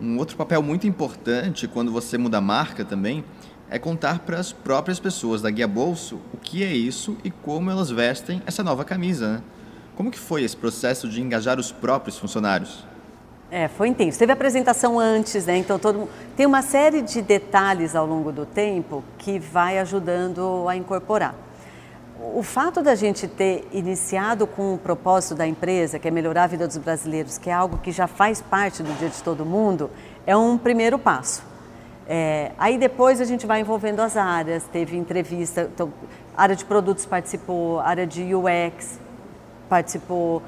Um 0.00 0.16
outro 0.16 0.38
papel 0.38 0.62
muito 0.62 0.86
importante 0.86 1.68
quando 1.68 1.92
você 1.92 2.16
muda 2.16 2.38
a 2.38 2.40
marca 2.40 2.86
também 2.86 3.22
é 3.68 3.78
contar 3.78 4.20
para 4.20 4.38
as 4.38 4.50
próprias 4.50 4.98
pessoas 4.98 5.42
da 5.42 5.50
Guia 5.50 5.68
Bolso 5.68 6.18
o 6.32 6.38
que 6.38 6.64
é 6.64 6.72
isso 6.72 7.18
e 7.22 7.30
como 7.30 7.70
elas 7.70 7.90
vestem 7.90 8.42
essa 8.46 8.64
nova 8.64 8.82
camisa. 8.82 9.34
Né? 9.34 9.42
Como 9.94 10.10
que 10.10 10.18
foi 10.18 10.42
esse 10.42 10.56
processo 10.56 11.06
de 11.06 11.20
engajar 11.20 11.60
os 11.60 11.70
próprios 11.70 12.16
funcionários? 12.16 12.82
É, 13.50 13.66
foi 13.66 13.88
intenso. 13.88 14.16
Teve 14.18 14.32
apresentação 14.32 14.98
antes, 14.98 15.46
né? 15.46 15.56
Então 15.56 15.78
todo 15.78 16.08
tem 16.36 16.46
uma 16.46 16.62
série 16.62 17.02
de 17.02 17.20
detalhes 17.20 17.96
ao 17.96 18.06
longo 18.06 18.30
do 18.30 18.46
tempo 18.46 19.02
que 19.18 19.40
vai 19.40 19.78
ajudando 19.78 20.66
a 20.68 20.76
incorporar. 20.76 21.34
O 22.34 22.42
fato 22.42 22.82
da 22.82 22.94
gente 22.94 23.26
ter 23.26 23.66
iniciado 23.72 24.46
com 24.46 24.74
o 24.74 24.78
propósito 24.78 25.34
da 25.34 25.46
empresa, 25.46 25.98
que 25.98 26.06
é 26.06 26.10
melhorar 26.10 26.44
a 26.44 26.46
vida 26.46 26.66
dos 26.66 26.76
brasileiros, 26.76 27.38
que 27.38 27.50
é 27.50 27.52
algo 27.52 27.78
que 27.78 27.90
já 27.90 28.06
faz 28.06 28.40
parte 28.40 28.82
do 28.82 28.92
dia 28.98 29.08
de 29.08 29.22
todo 29.22 29.44
mundo, 29.44 29.90
é 30.26 30.36
um 30.36 30.56
primeiro 30.56 30.98
passo. 30.98 31.42
É, 32.06 32.52
aí 32.58 32.76
depois 32.76 33.20
a 33.20 33.24
gente 33.24 33.46
vai 33.46 33.60
envolvendo 33.60 34.00
as 34.00 34.16
áreas, 34.16 34.64
teve 34.64 34.96
entrevista, 34.96 35.70
então, 35.72 35.92
área 36.36 36.54
de 36.54 36.64
produtos 36.64 37.06
participou, 37.06 37.80
área 37.80 38.06
de 38.06 38.34
UX 38.34 39.00
participou, 39.68 40.42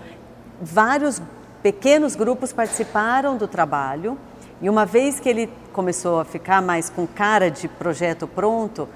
vários 0.60 1.22
pequenos 1.62 2.16
grupos 2.16 2.52
participaram 2.52 3.36
do 3.36 3.46
trabalho 3.46 4.18
e 4.60 4.68
uma 4.68 4.84
vez 4.84 5.20
que 5.20 5.28
ele 5.28 5.50
começou 5.72 6.20
a 6.20 6.24
ficar 6.24 6.60
mais 6.60 6.90
com 6.90 7.06
cara 7.06 7.50
de 7.50 7.68
projeto 7.68 8.26
pronto, 8.26 8.88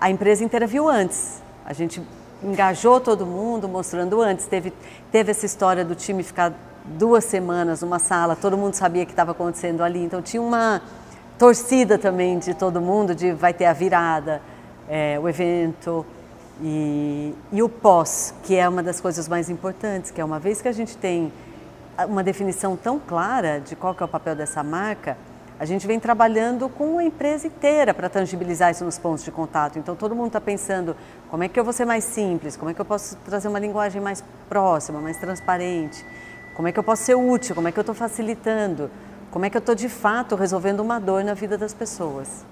a 0.00 0.10
empresa 0.10 0.44
inteira 0.44 0.66
viu 0.66 0.88
antes. 0.88 1.42
A 1.64 1.72
gente 1.72 2.02
engajou 2.42 3.00
todo 3.00 3.24
mundo 3.24 3.68
mostrando 3.68 4.20
antes. 4.20 4.46
Teve, 4.46 4.72
teve 5.10 5.30
essa 5.30 5.46
história 5.46 5.84
do 5.84 5.94
time 5.94 6.22
ficar 6.22 6.52
duas 6.84 7.24
semanas 7.24 7.82
numa 7.82 7.98
sala, 7.98 8.36
todo 8.36 8.56
mundo 8.56 8.74
sabia 8.74 9.04
que 9.04 9.12
estava 9.12 9.32
acontecendo 9.32 9.82
ali. 9.82 10.04
Então 10.04 10.22
tinha 10.22 10.42
uma 10.42 10.82
torcida 11.38 11.98
também 11.98 12.38
de 12.38 12.54
todo 12.54 12.80
mundo 12.80 13.14
de 13.14 13.32
vai 13.32 13.52
ter 13.52 13.66
a 13.66 13.72
virada, 13.72 14.40
é, 14.88 15.18
o 15.20 15.28
evento. 15.28 16.04
E, 16.62 17.34
e 17.52 17.62
o 17.62 17.68
pós, 17.68 18.32
que 18.42 18.56
é 18.56 18.66
uma 18.66 18.82
das 18.82 18.98
coisas 18.98 19.28
mais 19.28 19.50
importantes, 19.50 20.10
que 20.10 20.20
é 20.20 20.24
uma 20.24 20.38
vez 20.38 20.62
que 20.62 20.68
a 20.68 20.72
gente 20.72 20.96
tem 20.96 21.30
uma 22.04 22.22
definição 22.22 22.76
tão 22.76 22.98
clara 22.98 23.60
de 23.60 23.74
qual 23.74 23.94
que 23.94 24.02
é 24.02 24.06
o 24.06 24.08
papel 24.08 24.34
dessa 24.34 24.62
marca, 24.62 25.16
a 25.58 25.64
gente 25.64 25.86
vem 25.86 25.98
trabalhando 25.98 26.68
com 26.68 26.98
a 26.98 27.04
empresa 27.04 27.46
inteira 27.46 27.94
para 27.94 28.10
tangibilizar 28.10 28.70
isso 28.70 28.84
nos 28.84 28.98
pontos 28.98 29.24
de 29.24 29.30
contato. 29.30 29.78
Então 29.78 29.96
todo 29.96 30.14
mundo 30.14 30.26
está 30.26 30.40
pensando 30.40 30.94
como 31.30 31.42
é 31.42 31.48
que 31.48 31.58
eu 31.58 31.64
vou 31.64 31.72
ser 31.72 31.86
mais 31.86 32.04
simples, 32.04 32.56
como 32.56 32.70
é 32.70 32.74
que 32.74 32.80
eu 32.80 32.84
posso 32.84 33.16
trazer 33.24 33.48
uma 33.48 33.58
linguagem 33.58 34.00
mais 34.00 34.22
próxima, 34.48 35.00
mais 35.00 35.16
transparente, 35.16 36.04
como 36.54 36.68
é 36.68 36.72
que 36.72 36.78
eu 36.78 36.84
posso 36.84 37.04
ser 37.04 37.14
útil, 37.14 37.54
como 37.54 37.68
é 37.68 37.72
que 37.72 37.78
eu 37.78 37.82
estou 37.82 37.94
facilitando, 37.94 38.90
como 39.30 39.46
é 39.46 39.50
que 39.50 39.56
eu 39.56 39.60
estou 39.60 39.74
de 39.74 39.88
fato 39.88 40.34
resolvendo 40.34 40.80
uma 40.80 40.98
dor 40.98 41.24
na 41.24 41.32
vida 41.32 41.56
das 41.56 41.72
pessoas. 41.72 42.44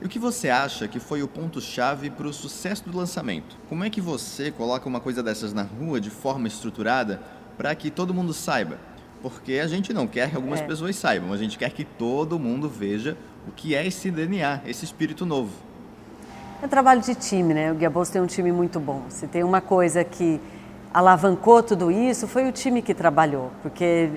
E 0.00 0.04
o 0.04 0.08
que 0.08 0.18
você 0.18 0.50
acha 0.50 0.88
que 0.88 0.98
foi 0.98 1.22
o 1.22 1.28
ponto-chave 1.28 2.10
para 2.10 2.26
o 2.26 2.32
sucesso 2.32 2.82
do 2.88 2.98
lançamento? 2.98 3.56
Como 3.68 3.84
é 3.84 3.90
que 3.90 4.00
você 4.00 4.50
coloca 4.50 4.88
uma 4.88 4.98
coisa 4.98 5.22
dessas 5.22 5.52
na 5.52 5.62
rua 5.62 6.00
de 6.00 6.10
forma 6.10 6.48
estruturada 6.48 7.20
para 7.62 7.76
que 7.76 7.92
todo 7.92 8.12
mundo 8.12 8.32
saiba. 8.32 8.76
Porque 9.22 9.60
a 9.60 9.68
gente 9.68 9.92
não 9.92 10.04
quer 10.04 10.28
que 10.28 10.34
algumas 10.34 10.60
é. 10.60 10.66
pessoas 10.66 10.96
saibam, 10.96 11.32
a 11.32 11.36
gente 11.36 11.56
quer 11.56 11.70
que 11.70 11.84
todo 11.84 12.36
mundo 12.36 12.68
veja 12.68 13.16
o 13.46 13.52
que 13.52 13.72
é 13.72 13.86
esse 13.86 14.10
DNA, 14.10 14.62
esse 14.66 14.84
espírito 14.84 15.24
novo. 15.24 15.52
É 16.60 16.66
trabalho 16.66 17.00
de 17.00 17.14
time, 17.14 17.54
né? 17.54 17.70
O 17.70 17.76
Guia 17.76 17.88
Bolsa 17.88 18.14
tem 18.14 18.20
um 18.20 18.26
time 18.26 18.50
muito 18.50 18.80
bom. 18.80 19.02
Se 19.08 19.28
tem 19.28 19.44
uma 19.44 19.60
coisa 19.60 20.02
que 20.02 20.40
alavancou 20.92 21.62
tudo 21.62 21.88
isso, 21.88 22.26
foi 22.26 22.48
o 22.48 22.52
time 22.52 22.82
que 22.82 22.92
trabalhou. 22.92 23.52
Porque, 23.62 24.10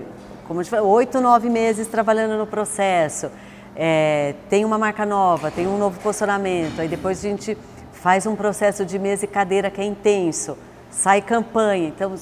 como 0.48 0.62
eu 0.62 0.64
te 0.64 0.72
falei, 0.72 0.86
oito, 0.86 1.22
nove 1.22 1.48
meses 1.48 1.88
trabalhando 1.88 2.40
no 2.40 2.48
processo. 2.48 3.30
É, 3.76 4.34
tem 4.50 4.66
uma 4.66 4.80
marca 4.80 5.06
nova, 5.06 5.52
tem 5.52 5.68
um 5.68 5.78
novo 5.78 6.00
posicionamento. 6.00 6.80
Aí 6.80 6.88
depois 6.88 7.20
a 7.20 7.30
gente 7.30 7.56
faz 7.94 8.26
um 8.26 8.36
processo 8.36 8.84
de 8.84 8.98
mesa 8.98 9.26
e 9.26 9.28
cadeira 9.28 9.70
que 9.70 9.82
é 9.82 9.86
intenso. 9.86 10.58
Sai 10.90 11.22
campanha. 11.22 11.88
Então, 11.90 12.16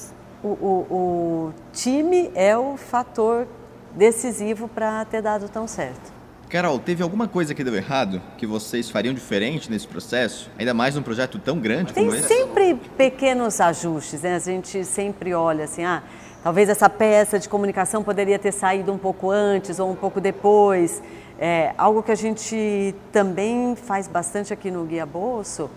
o, 0.44 0.48
o, 0.48 0.94
o 0.94 1.54
time 1.72 2.30
é 2.34 2.56
o 2.56 2.76
fator 2.76 3.46
decisivo 3.94 4.68
para 4.68 5.02
ter 5.06 5.22
dado 5.22 5.48
tão 5.48 5.66
certo. 5.66 6.12
Carol, 6.50 6.78
teve 6.78 7.02
alguma 7.02 7.26
coisa 7.26 7.54
que 7.54 7.64
deu 7.64 7.74
errado 7.74 8.20
que 8.36 8.46
vocês 8.46 8.90
fariam 8.90 9.14
diferente 9.14 9.70
nesse 9.70 9.88
processo? 9.88 10.50
Ainda 10.58 10.74
mais 10.74 10.94
num 10.94 11.02
projeto 11.02 11.38
tão 11.38 11.58
grande 11.58 11.92
Tem 11.94 12.04
como 12.04 12.14
esse? 12.14 12.28
Tem 12.28 12.38
sempre 12.38 12.74
pequenos 12.96 13.60
ajustes, 13.60 14.22
né? 14.22 14.36
A 14.36 14.38
gente 14.38 14.84
sempre 14.84 15.32
olha 15.32 15.64
assim, 15.64 15.82
ah, 15.82 16.02
talvez 16.44 16.68
essa 16.68 16.90
peça 16.90 17.38
de 17.38 17.48
comunicação 17.48 18.04
poderia 18.04 18.38
ter 18.38 18.52
saído 18.52 18.92
um 18.92 18.98
pouco 18.98 19.30
antes 19.30 19.78
ou 19.78 19.90
um 19.90 19.96
pouco 19.96 20.20
depois. 20.20 21.02
É, 21.40 21.72
algo 21.76 22.02
que 22.02 22.12
a 22.12 22.14
gente 22.14 22.94
também 23.10 23.74
faz 23.74 24.06
bastante 24.06 24.52
aqui 24.52 24.70
no 24.70 24.84
Guia 24.84 25.06
Bolso 25.06 25.70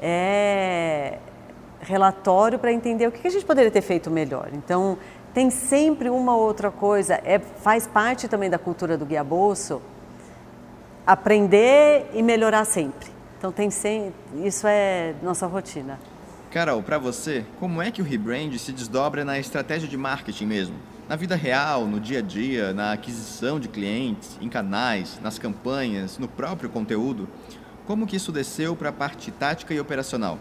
é 0.00 1.18
relatório 1.80 2.58
para 2.58 2.72
entender 2.72 3.06
o 3.06 3.12
que 3.12 3.26
a 3.26 3.30
gente 3.30 3.44
poderia 3.44 3.70
ter 3.70 3.82
feito 3.82 4.10
melhor. 4.10 4.50
Então, 4.52 4.98
tem 5.34 5.50
sempre 5.50 6.08
uma 6.08 6.36
outra 6.36 6.70
coisa, 6.70 7.20
é, 7.24 7.38
faz 7.38 7.86
parte 7.86 8.26
também 8.26 8.48
da 8.48 8.58
cultura 8.58 8.96
do 8.96 9.04
guia 9.04 9.22
bolso, 9.22 9.82
aprender 11.06 12.10
e 12.14 12.22
melhorar 12.22 12.64
sempre. 12.64 13.08
Então, 13.38 13.52
tem 13.52 13.70
sempre, 13.70 14.14
isso 14.44 14.66
é 14.66 15.14
nossa 15.22 15.46
rotina. 15.46 15.98
Carol, 16.50 16.82
para 16.82 16.96
você, 16.96 17.44
como 17.60 17.82
é 17.82 17.90
que 17.90 18.00
o 18.00 18.04
rebrand 18.04 18.56
se 18.56 18.72
desdobra 18.72 19.24
na 19.24 19.38
estratégia 19.38 19.86
de 19.86 19.96
marketing 19.96 20.46
mesmo? 20.46 20.76
Na 21.06 21.14
vida 21.14 21.36
real, 21.36 21.86
no 21.86 22.00
dia 22.00 22.20
a 22.20 22.22
dia, 22.22 22.72
na 22.72 22.92
aquisição 22.92 23.60
de 23.60 23.68
clientes, 23.68 24.38
em 24.40 24.48
canais, 24.48 25.20
nas 25.22 25.38
campanhas, 25.38 26.18
no 26.18 26.26
próprio 26.26 26.70
conteúdo? 26.70 27.28
Como 27.86 28.06
que 28.06 28.16
isso 28.16 28.32
desceu 28.32 28.74
para 28.74 28.88
a 28.88 28.92
parte 28.92 29.30
tática 29.30 29.74
e 29.74 29.78
operacional? 29.78 30.38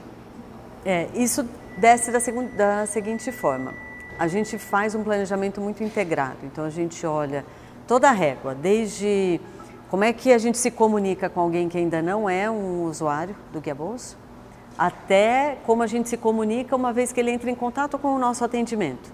É, 0.85 1.07
isso 1.15 1.43
desce 1.77 2.11
da, 2.11 2.19
da 2.55 2.85
seguinte 2.85 3.31
forma. 3.31 3.73
A 4.19 4.27
gente 4.27 4.57
faz 4.57 4.93
um 4.93 5.03
planejamento 5.03 5.59
muito 5.59 5.83
integrado. 5.83 6.37
Então 6.43 6.63
a 6.63 6.69
gente 6.69 7.05
olha 7.05 7.43
toda 7.87 8.07
a 8.07 8.11
régua, 8.11 8.53
desde 8.53 9.41
como 9.89 10.03
é 10.03 10.13
que 10.13 10.31
a 10.31 10.37
gente 10.37 10.57
se 10.57 10.69
comunica 10.71 11.29
com 11.29 11.39
alguém 11.39 11.67
que 11.67 11.77
ainda 11.77 12.01
não 12.01 12.29
é 12.29 12.49
um 12.49 12.83
usuário 12.85 13.35
do 13.51 13.59
Guia 13.59 13.73
Bolso, 13.73 14.17
até 14.77 15.57
como 15.65 15.83
a 15.83 15.87
gente 15.87 16.09
se 16.09 16.17
comunica 16.17 16.75
uma 16.75 16.93
vez 16.93 17.11
que 17.11 17.19
ele 17.19 17.31
entra 17.31 17.49
em 17.49 17.55
contato 17.55 17.97
com 17.97 18.09
o 18.09 18.19
nosso 18.19 18.43
atendimento. 18.43 19.11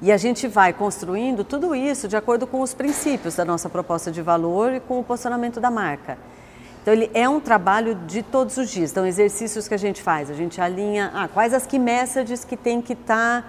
E 0.00 0.12
a 0.12 0.16
gente 0.16 0.46
vai 0.46 0.72
construindo 0.72 1.44
tudo 1.44 1.74
isso 1.74 2.08
de 2.08 2.16
acordo 2.16 2.46
com 2.46 2.60
os 2.60 2.74
princípios 2.74 3.36
da 3.36 3.44
nossa 3.44 3.68
proposta 3.68 4.10
de 4.10 4.20
valor 4.22 4.72
e 4.72 4.80
com 4.80 4.98
o 4.98 5.04
posicionamento 5.04 5.60
da 5.60 5.70
marca. 5.70 6.18
Então, 6.84 6.92
ele 6.92 7.10
é 7.14 7.26
um 7.26 7.40
trabalho 7.40 7.94
de 7.94 8.22
todos 8.22 8.58
os 8.58 8.68
dias. 8.68 8.90
Então, 8.90 9.06
exercícios 9.06 9.66
que 9.66 9.72
a 9.72 9.78
gente 9.78 10.02
faz, 10.02 10.30
a 10.30 10.34
gente 10.34 10.60
alinha 10.60 11.10
ah, 11.14 11.26
quais 11.26 11.54
as 11.54 11.64
key 11.64 11.78
messages 11.78 12.44
que 12.44 12.58
tem 12.58 12.82
que 12.82 12.92
estar 12.92 13.40
tá 13.40 13.48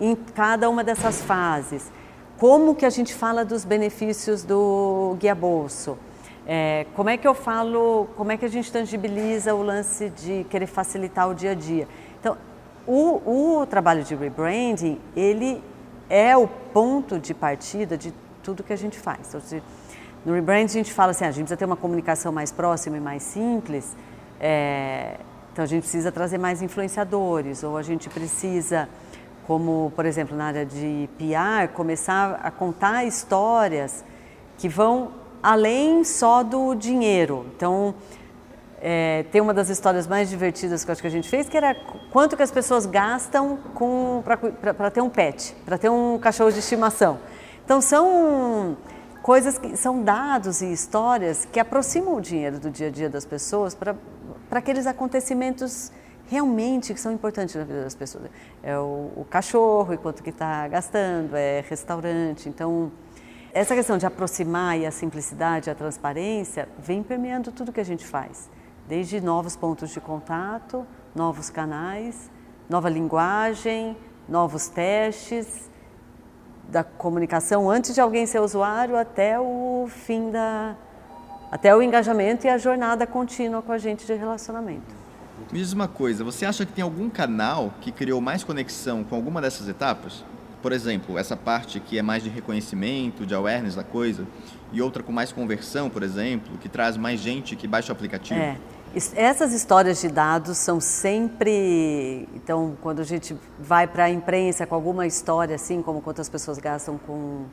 em 0.00 0.16
cada 0.16 0.68
uma 0.68 0.82
dessas 0.82 1.22
fases. 1.22 1.92
Como 2.36 2.74
que 2.74 2.84
a 2.84 2.90
gente 2.90 3.14
fala 3.14 3.44
dos 3.44 3.64
benefícios 3.64 4.42
do 4.42 5.16
guia 5.20 5.36
bolso? 5.36 5.96
É, 6.44 6.86
como 6.94 7.10
é 7.10 7.16
que 7.16 7.28
eu 7.28 7.32
falo, 7.32 8.08
como 8.16 8.32
é 8.32 8.36
que 8.36 8.44
a 8.44 8.48
gente 8.48 8.72
tangibiliza 8.72 9.54
o 9.54 9.62
lance 9.62 10.10
de 10.10 10.42
querer 10.50 10.66
facilitar 10.66 11.30
o 11.30 11.34
dia 11.34 11.52
a 11.52 11.54
dia? 11.54 11.86
Então, 12.18 12.36
o, 12.88 13.60
o 13.60 13.66
trabalho 13.66 14.02
de 14.02 14.16
rebranding, 14.16 15.00
ele 15.14 15.62
é 16.10 16.36
o 16.36 16.48
ponto 16.48 17.20
de 17.20 17.32
partida 17.32 17.96
de 17.96 18.12
tudo 18.42 18.64
que 18.64 18.72
a 18.72 18.76
gente 18.76 18.98
faz. 18.98 19.28
Então, 19.28 19.40
no 20.24 20.32
rebrand 20.32 20.64
a 20.64 20.68
gente 20.68 20.92
fala 20.92 21.10
assim, 21.10 21.24
ah, 21.24 21.28
a 21.28 21.30
gente 21.30 21.44
precisa 21.44 21.56
ter 21.56 21.64
uma 21.64 21.76
comunicação 21.76 22.32
mais 22.32 22.50
próxima 22.50 22.96
e 22.96 23.00
mais 23.00 23.22
simples, 23.22 23.94
é, 24.40 25.18
então 25.52 25.62
a 25.62 25.66
gente 25.66 25.82
precisa 25.82 26.10
trazer 26.10 26.38
mais 26.38 26.62
influenciadores, 26.62 27.62
ou 27.62 27.76
a 27.76 27.82
gente 27.82 28.08
precisa, 28.08 28.88
como 29.46 29.92
por 29.94 30.06
exemplo 30.06 30.36
na 30.36 30.46
área 30.46 30.66
de 30.66 31.08
PR, 31.18 31.72
começar 31.74 32.40
a 32.42 32.50
contar 32.50 33.04
histórias 33.04 34.04
que 34.56 34.68
vão 34.68 35.12
além 35.42 36.04
só 36.04 36.42
do 36.42 36.74
dinheiro. 36.74 37.44
Então, 37.54 37.94
é, 38.80 39.24
tem 39.30 39.42
uma 39.42 39.52
das 39.52 39.68
histórias 39.68 40.06
mais 40.06 40.30
divertidas 40.30 40.84
que 40.84 40.90
eu 40.90 40.92
acho 40.92 41.02
que 41.02 41.06
a 41.06 41.10
gente 41.10 41.28
fez, 41.28 41.48
que 41.48 41.56
era 41.56 41.74
quanto 42.10 42.36
que 42.36 42.42
as 42.42 42.50
pessoas 42.50 42.86
gastam 42.86 43.58
para 44.76 44.90
ter 44.90 45.02
um 45.02 45.10
pet, 45.10 45.54
para 45.64 45.76
ter 45.76 45.90
um 45.90 46.18
cachorro 46.18 46.50
de 46.50 46.60
estimação. 46.60 47.18
Então, 47.64 47.80
são 47.80 48.76
coisas 49.24 49.56
que 49.56 49.74
são 49.74 50.02
dados 50.02 50.60
e 50.60 50.70
histórias 50.70 51.48
que 51.50 51.58
aproximam 51.58 52.14
o 52.14 52.20
dinheiro 52.20 52.58
do 52.58 52.70
dia 52.70 52.88
a 52.88 52.90
dia 52.90 53.08
das 53.08 53.24
pessoas 53.24 53.74
para 53.74 53.96
aqueles 54.50 54.86
acontecimentos 54.86 55.90
realmente 56.26 56.92
que 56.92 57.00
são 57.00 57.10
importantes 57.10 57.54
na 57.54 57.64
vida 57.64 57.84
das 57.84 57.94
pessoas. 57.94 58.24
É 58.62 58.78
o, 58.78 59.10
o 59.16 59.26
cachorro 59.30 59.94
e 59.94 59.96
quanto 59.96 60.22
que 60.22 60.28
está 60.28 60.68
gastando, 60.68 61.34
é 61.36 61.64
restaurante. 61.66 62.50
Então, 62.50 62.92
essa 63.54 63.74
questão 63.74 63.96
de 63.96 64.04
aproximar 64.04 64.78
e 64.78 64.84
a 64.84 64.90
simplicidade, 64.90 65.70
a 65.70 65.74
transparência, 65.74 66.68
vem 66.78 67.02
permeando 67.02 67.50
tudo 67.50 67.72
que 67.72 67.80
a 67.80 67.84
gente 67.84 68.04
faz. 68.04 68.50
Desde 68.86 69.22
novos 69.22 69.56
pontos 69.56 69.88
de 69.88 70.02
contato, 70.02 70.86
novos 71.14 71.48
canais, 71.48 72.30
nova 72.68 72.90
linguagem, 72.90 73.96
novos 74.28 74.68
testes, 74.68 75.70
da 76.68 76.82
comunicação 76.82 77.70
antes 77.70 77.94
de 77.94 78.00
alguém 78.00 78.26
ser 78.26 78.40
usuário 78.40 78.96
até 78.96 79.38
o 79.38 79.86
fim 79.88 80.30
da 80.30 80.74
até 81.50 81.74
o 81.74 81.80
engajamento 81.80 82.46
e 82.46 82.50
a 82.50 82.58
jornada 82.58 83.06
contínua 83.06 83.62
com 83.62 83.70
a 83.70 83.78
gente 83.78 84.04
de 84.04 84.14
relacionamento. 84.14 85.04
Me 85.52 85.58
diz 85.60 85.72
uma 85.72 85.86
coisa, 85.86 86.24
você 86.24 86.44
acha 86.44 86.66
que 86.66 86.72
tem 86.72 86.82
algum 86.82 87.08
canal 87.08 87.72
que 87.80 87.92
criou 87.92 88.20
mais 88.20 88.42
conexão 88.42 89.04
com 89.04 89.14
alguma 89.14 89.40
dessas 89.40 89.68
etapas? 89.68 90.24
Por 90.60 90.72
exemplo, 90.72 91.16
essa 91.16 91.36
parte 91.36 91.78
que 91.78 91.96
é 91.96 92.02
mais 92.02 92.24
de 92.24 92.28
reconhecimento, 92.28 93.24
de 93.24 93.34
awareness 93.34 93.76
da 93.76 93.84
coisa, 93.84 94.26
e 94.72 94.82
outra 94.82 95.02
com 95.02 95.12
mais 95.12 95.30
conversão, 95.30 95.88
por 95.88 96.02
exemplo, 96.02 96.58
que 96.58 96.68
traz 96.68 96.96
mais 96.96 97.20
gente 97.20 97.54
que 97.54 97.68
baixa 97.68 97.92
o 97.92 97.94
aplicativo? 97.94 98.40
É. 98.40 98.56
Essas 99.16 99.52
histórias 99.52 100.00
de 100.00 100.08
dados 100.08 100.56
são 100.56 100.80
sempre. 100.80 102.28
Então, 102.32 102.76
quando 102.80 103.00
a 103.00 103.04
gente 103.04 103.36
vai 103.58 103.88
para 103.88 104.04
a 104.04 104.10
imprensa 104.10 104.66
com 104.66 104.74
alguma 104.76 105.04
história, 105.04 105.56
assim, 105.56 105.82
como 105.82 106.00
quantas 106.00 106.28
pessoas 106.28 106.58
gastam 106.58 106.96
com, 106.96 107.46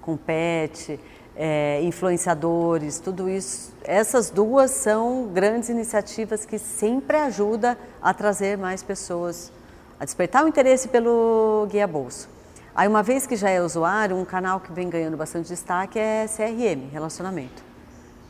com 0.00 0.16
pet, 0.16 0.98
é, 1.36 1.82
influenciadores, 1.82 2.98
tudo 3.00 3.28
isso, 3.28 3.74
essas 3.84 4.30
duas 4.30 4.70
são 4.70 5.28
grandes 5.30 5.68
iniciativas 5.68 6.46
que 6.46 6.58
sempre 6.58 7.18
ajudam 7.18 7.76
a 8.00 8.14
trazer 8.14 8.56
mais 8.56 8.82
pessoas, 8.82 9.52
a 10.00 10.06
despertar 10.06 10.42
o 10.42 10.48
interesse 10.48 10.88
pelo 10.88 11.68
Guia 11.70 11.86
Bolso. 11.86 12.30
Aí, 12.74 12.88
uma 12.88 13.02
vez 13.02 13.26
que 13.26 13.36
já 13.36 13.50
é 13.50 13.60
usuário, 13.60 14.16
um 14.16 14.24
canal 14.24 14.58
que 14.58 14.72
vem 14.72 14.88
ganhando 14.88 15.18
bastante 15.18 15.48
destaque 15.48 15.98
é 15.98 16.26
CRM, 16.26 16.88
relacionamento. 16.90 17.62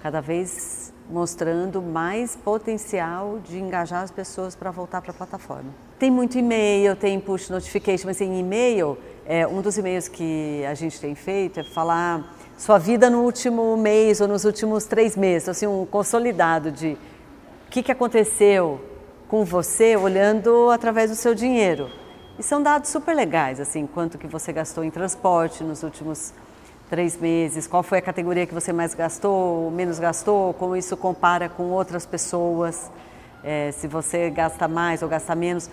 Cada 0.02 0.20
vez 0.20 0.92
mostrando 1.10 1.80
mais 1.80 2.36
potencial 2.36 3.38
de 3.42 3.58
engajar 3.58 4.02
as 4.02 4.10
pessoas 4.10 4.54
para 4.54 4.70
voltar 4.70 5.00
para 5.00 5.10
a 5.10 5.14
plataforma. 5.14 5.70
Tem 5.98 6.10
muito 6.10 6.38
e-mail, 6.38 6.94
tem 6.94 7.18
push 7.18 7.48
notification, 7.50 8.06
mas 8.06 8.20
em 8.20 8.38
e-mail, 8.38 8.98
é, 9.26 9.46
um 9.46 9.60
dos 9.60 9.78
e-mails 9.78 10.06
que 10.06 10.64
a 10.64 10.74
gente 10.74 11.00
tem 11.00 11.14
feito 11.14 11.60
é 11.60 11.64
falar 11.64 12.36
sua 12.56 12.78
vida 12.78 13.08
no 13.08 13.22
último 13.22 13.76
mês 13.76 14.20
ou 14.20 14.28
nos 14.28 14.44
últimos 14.44 14.84
três 14.84 15.16
meses, 15.16 15.48
assim, 15.48 15.66
um 15.66 15.86
consolidado 15.86 16.70
de 16.70 16.98
o 17.66 17.70
que, 17.70 17.82
que 17.82 17.92
aconteceu 17.92 18.80
com 19.28 19.44
você 19.44 19.96
olhando 19.96 20.70
através 20.70 21.10
do 21.10 21.16
seu 21.16 21.34
dinheiro. 21.34 21.90
E 22.38 22.42
são 22.42 22.62
dados 22.62 22.90
super 22.90 23.14
legais, 23.14 23.60
assim, 23.60 23.86
quanto 23.86 24.16
que 24.16 24.26
você 24.26 24.52
gastou 24.52 24.84
em 24.84 24.90
transporte 24.90 25.62
nos 25.64 25.82
últimos 25.82 26.32
três 26.88 27.16
meses, 27.16 27.66
qual 27.66 27.83
foi 27.83 27.98
a 27.98 28.03
categoria 28.03 28.46
que 28.46 28.55
você 28.55 28.72
mais 28.72 28.94
gastou, 28.94 29.70
menos 29.70 29.98
gastou, 29.98 30.55
como 30.55 30.74
isso 30.74 30.96
compara 30.96 31.48
com 31.48 31.64
outras 31.64 32.07
pessoas, 32.07 32.90
é, 33.44 33.70
se 33.72 33.87
você 33.87 34.31
gasta 34.31 34.66
mais 34.66 35.03
ou 35.03 35.09
gasta 35.09 35.35
menos. 35.35 35.70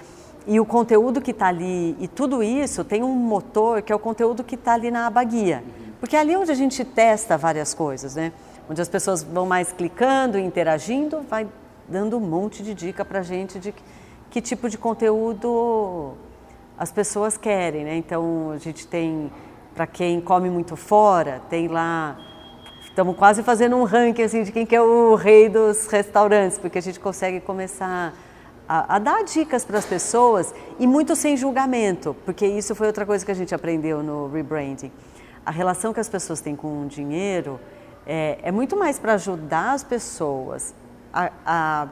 E 0.48 0.60
o 0.60 0.66
conteúdo 0.66 1.22
que 1.22 1.32
está 1.32 1.48
ali, 1.48 1.96
e 2.00 2.08
tudo 2.08 2.44
isso 2.44 2.84
tem 2.84 3.02
um 3.02 3.16
motor 3.16 3.82
que 3.82 3.92
é 3.92 3.96
o 3.96 4.00
conteúdo 4.00 4.44
que 4.44 4.56
está 4.56 4.74
ali 4.74 4.92
na 4.92 5.08
aba 5.08 5.24
guia. 5.24 5.64
Porque 6.00 6.16
é 6.16 6.20
ali 6.20 6.36
onde 6.36 6.52
a 6.52 6.56
gente 6.56 6.84
testa 6.86 7.38
várias 7.38 7.74
coisas, 7.74 8.16
né? 8.16 8.32
Onde 8.70 8.82
as 8.82 8.90
pessoas 8.90 9.24
vão 9.24 9.46
mais 9.46 9.72
clicando, 9.72 10.38
interagindo, 10.38 11.22
vai 11.30 11.48
dando 11.88 12.18
um 12.18 12.20
monte 12.20 12.62
de 12.62 12.74
dica 12.74 13.04
para 13.04 13.20
a 13.20 13.24
gente 13.24 13.58
de 13.58 13.72
que, 13.72 13.84
que 14.30 14.42
tipo 14.42 14.70
de 14.70 14.78
conteúdo 14.78 16.14
as 16.78 16.92
pessoas 16.92 17.38
querem, 17.38 17.86
né? 17.86 17.96
Então 17.96 18.52
a 18.52 18.58
gente 18.58 18.86
tem 18.86 19.32
para 19.76 19.86
quem 19.86 20.22
come 20.22 20.50
muito 20.50 20.78
fora, 20.78 21.42
tem 21.50 21.68
lá. 21.68 22.18
Estamos 22.86 23.18
quase 23.18 23.44
fazendo 23.44 23.76
um 23.76 23.84
ranking 23.84 24.24
assim, 24.24 24.44
de 24.44 24.52
quem 24.52 24.66
que 24.66 24.74
é 24.74 24.82
o 24.82 25.16
rei 25.16 25.50
dos 25.50 25.86
restaurantes, 25.88 26.58
porque 26.58 26.78
a 26.78 26.82
gente 26.82 26.98
consegue 26.98 27.42
começar 27.42 28.14
a, 28.70 28.96
a 28.96 29.00
dar 29.00 29.24
dicas 29.26 29.66
para 29.66 29.78
as 29.78 29.86
pessoas 29.86 30.56
e 30.80 30.88
muito 30.88 31.14
sem 31.14 31.36
julgamento, 31.36 32.16
porque 32.24 32.48
isso 32.48 32.74
foi 32.74 32.88
outra 32.88 33.06
coisa 33.06 33.26
que 33.26 33.32
a 33.32 33.36
gente 33.36 33.54
aprendeu 33.54 34.02
no 34.02 34.30
rebranding. 34.30 34.92
A 35.46 35.52
relação 35.52 35.94
que 35.94 36.00
as 36.00 36.08
pessoas 36.08 36.40
têm 36.40 36.56
com 36.56 36.84
o 36.84 36.88
dinheiro 36.88 37.60
é, 38.08 38.40
é 38.44 38.52
muito 38.52 38.78
mais 38.78 38.98
para 38.98 39.16
ajudar 39.16 39.74
as 39.74 39.84
pessoas 39.84 40.74
a, 41.14 41.32
a 41.46 41.88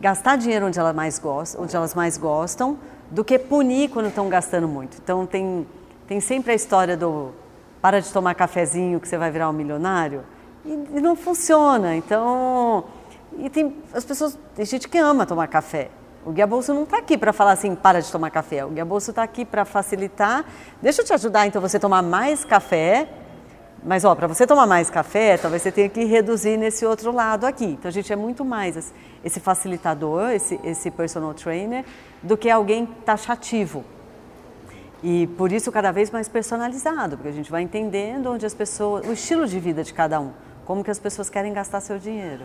gastar 0.00 0.36
dinheiro 0.36 0.66
onde 0.66 0.78
mais 0.94 1.20
onde 1.58 1.74
elas 1.74 1.96
mais 1.96 2.16
gostam, 2.16 2.78
do 3.10 3.24
que 3.24 3.38
punir 3.40 3.90
quando 3.90 4.06
estão 4.06 4.28
gastando 4.28 4.68
muito. 4.68 4.98
Então 5.02 5.26
tem 5.26 5.66
tem 6.08 6.20
sempre 6.20 6.52
a 6.52 6.54
história 6.54 6.96
do 6.96 7.32
para 7.82 8.00
de 8.00 8.10
tomar 8.12 8.34
cafezinho 8.34 8.98
que 8.98 9.06
você 9.06 9.18
vai 9.18 9.30
virar 9.30 9.48
um 9.50 9.52
milionário. 9.52 10.24
E, 10.64 10.72
e 10.94 11.00
não 11.00 11.14
funciona. 11.14 11.94
Então, 11.94 12.84
e 13.38 13.48
tem 13.50 13.76
as 13.92 14.04
pessoas, 14.04 14.38
tem 14.56 14.64
gente 14.64 14.88
que 14.88 14.98
ama 14.98 15.26
tomar 15.26 15.46
café. 15.48 15.90
O 16.24 16.32
Guia 16.32 16.46
Bolso 16.46 16.74
não 16.74 16.82
está 16.82 16.98
aqui 16.98 17.16
para 17.16 17.32
falar 17.32 17.52
assim, 17.52 17.74
para 17.74 18.00
de 18.00 18.10
tomar 18.10 18.30
café. 18.30 18.64
O 18.64 18.70
Guia 18.70 18.84
Bolso 18.84 19.10
está 19.10 19.22
aqui 19.22 19.44
para 19.44 19.64
facilitar. 19.64 20.44
Deixa 20.82 21.02
eu 21.02 21.04
te 21.04 21.12
ajudar, 21.12 21.46
então, 21.46 21.60
você 21.62 21.78
tomar 21.78 22.02
mais 22.02 22.44
café 22.44 23.08
Mas 23.84 24.04
ó, 24.04 24.14
para 24.14 24.26
você 24.26 24.46
tomar 24.46 24.66
mais 24.66 24.90
café, 24.90 25.36
talvez 25.36 25.62
você 25.62 25.70
tenha 25.70 25.88
que 25.88 26.04
reduzir 26.04 26.56
nesse 26.56 26.84
outro 26.84 27.12
lado 27.12 27.46
aqui. 27.46 27.64
Então 27.66 27.88
a 27.88 27.92
gente 27.92 28.12
é 28.12 28.16
muito 28.16 28.44
mais 28.44 28.92
esse 29.24 29.40
facilitador, 29.40 30.30
esse, 30.30 30.58
esse 30.64 30.90
personal 30.90 31.32
trainer, 31.32 31.84
do 32.22 32.36
que 32.36 32.50
alguém 32.50 32.86
taxativo. 33.04 33.84
E 35.02 35.28
por 35.36 35.52
isso 35.52 35.70
cada 35.70 35.92
vez 35.92 36.10
mais 36.10 36.28
personalizado, 36.28 37.16
porque 37.16 37.28
a 37.28 37.32
gente 37.32 37.50
vai 37.50 37.62
entendendo 37.62 38.30
onde 38.30 38.44
as 38.44 38.54
pessoas, 38.54 39.06
o 39.06 39.12
estilo 39.12 39.46
de 39.46 39.60
vida 39.60 39.84
de 39.84 39.94
cada 39.94 40.20
um, 40.20 40.32
como 40.64 40.82
que 40.82 40.90
as 40.90 40.98
pessoas 40.98 41.30
querem 41.30 41.52
gastar 41.52 41.80
seu 41.80 41.98
dinheiro. 41.98 42.44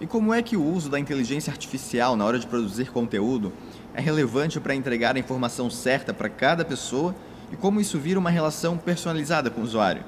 E 0.00 0.06
como 0.06 0.32
é 0.32 0.42
que 0.42 0.56
o 0.56 0.62
uso 0.62 0.88
da 0.88 0.98
inteligência 0.98 1.50
artificial 1.50 2.14
na 2.14 2.24
hora 2.24 2.38
de 2.38 2.46
produzir 2.46 2.92
conteúdo 2.92 3.52
é 3.94 4.00
relevante 4.00 4.60
para 4.60 4.74
entregar 4.74 5.16
a 5.16 5.18
informação 5.18 5.68
certa 5.70 6.14
para 6.14 6.28
cada 6.28 6.64
pessoa 6.64 7.14
e 7.50 7.56
como 7.56 7.80
isso 7.80 7.98
vira 7.98 8.18
uma 8.18 8.30
relação 8.30 8.76
personalizada 8.76 9.50
com 9.50 9.62
o 9.62 9.64
usuário? 9.64 10.04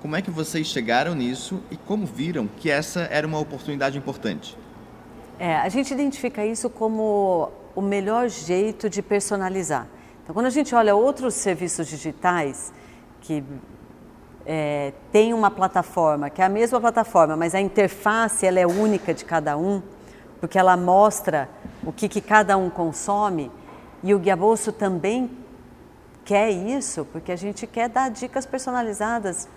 Como 0.00 0.14
é 0.14 0.22
que 0.22 0.30
vocês 0.30 0.66
chegaram 0.66 1.14
nisso 1.14 1.60
e 1.70 1.76
como 1.76 2.06
viram 2.06 2.48
que 2.58 2.70
essa 2.70 3.00
era 3.10 3.26
uma 3.26 3.38
oportunidade 3.38 3.96
importante? 3.96 4.56
É, 5.38 5.56
a 5.56 5.68
gente 5.68 5.92
identifica 5.92 6.44
isso 6.44 6.68
como 6.68 7.50
o 7.74 7.80
melhor 7.80 8.28
jeito 8.28 8.88
de 8.90 9.00
personalizar. 9.00 9.88
Então, 10.22 10.34
quando 10.34 10.46
a 10.46 10.50
gente 10.50 10.74
olha 10.74 10.94
outros 10.94 11.34
serviços 11.34 11.88
digitais 11.88 12.72
que 13.20 13.42
é, 14.46 14.92
tem 15.10 15.34
uma 15.34 15.50
plataforma, 15.50 16.30
que 16.30 16.40
é 16.40 16.44
a 16.44 16.48
mesma 16.48 16.80
plataforma, 16.80 17.36
mas 17.36 17.54
a 17.54 17.60
interface 17.60 18.46
ela 18.46 18.60
é 18.60 18.66
única 18.66 19.12
de 19.12 19.24
cada 19.24 19.56
um, 19.56 19.82
porque 20.40 20.58
ela 20.58 20.76
mostra 20.76 21.48
o 21.84 21.92
que, 21.92 22.08
que 22.08 22.20
cada 22.20 22.56
um 22.56 22.70
consome, 22.70 23.50
e 24.02 24.14
o 24.14 24.18
Guia 24.18 24.36
Bolso 24.36 24.72
também 24.72 25.30
quer 26.24 26.50
isso, 26.50 27.04
porque 27.12 27.32
a 27.32 27.36
gente 27.36 27.66
quer 27.66 27.88
dar 27.88 28.10
dicas 28.10 28.46
personalizadas 28.46 29.48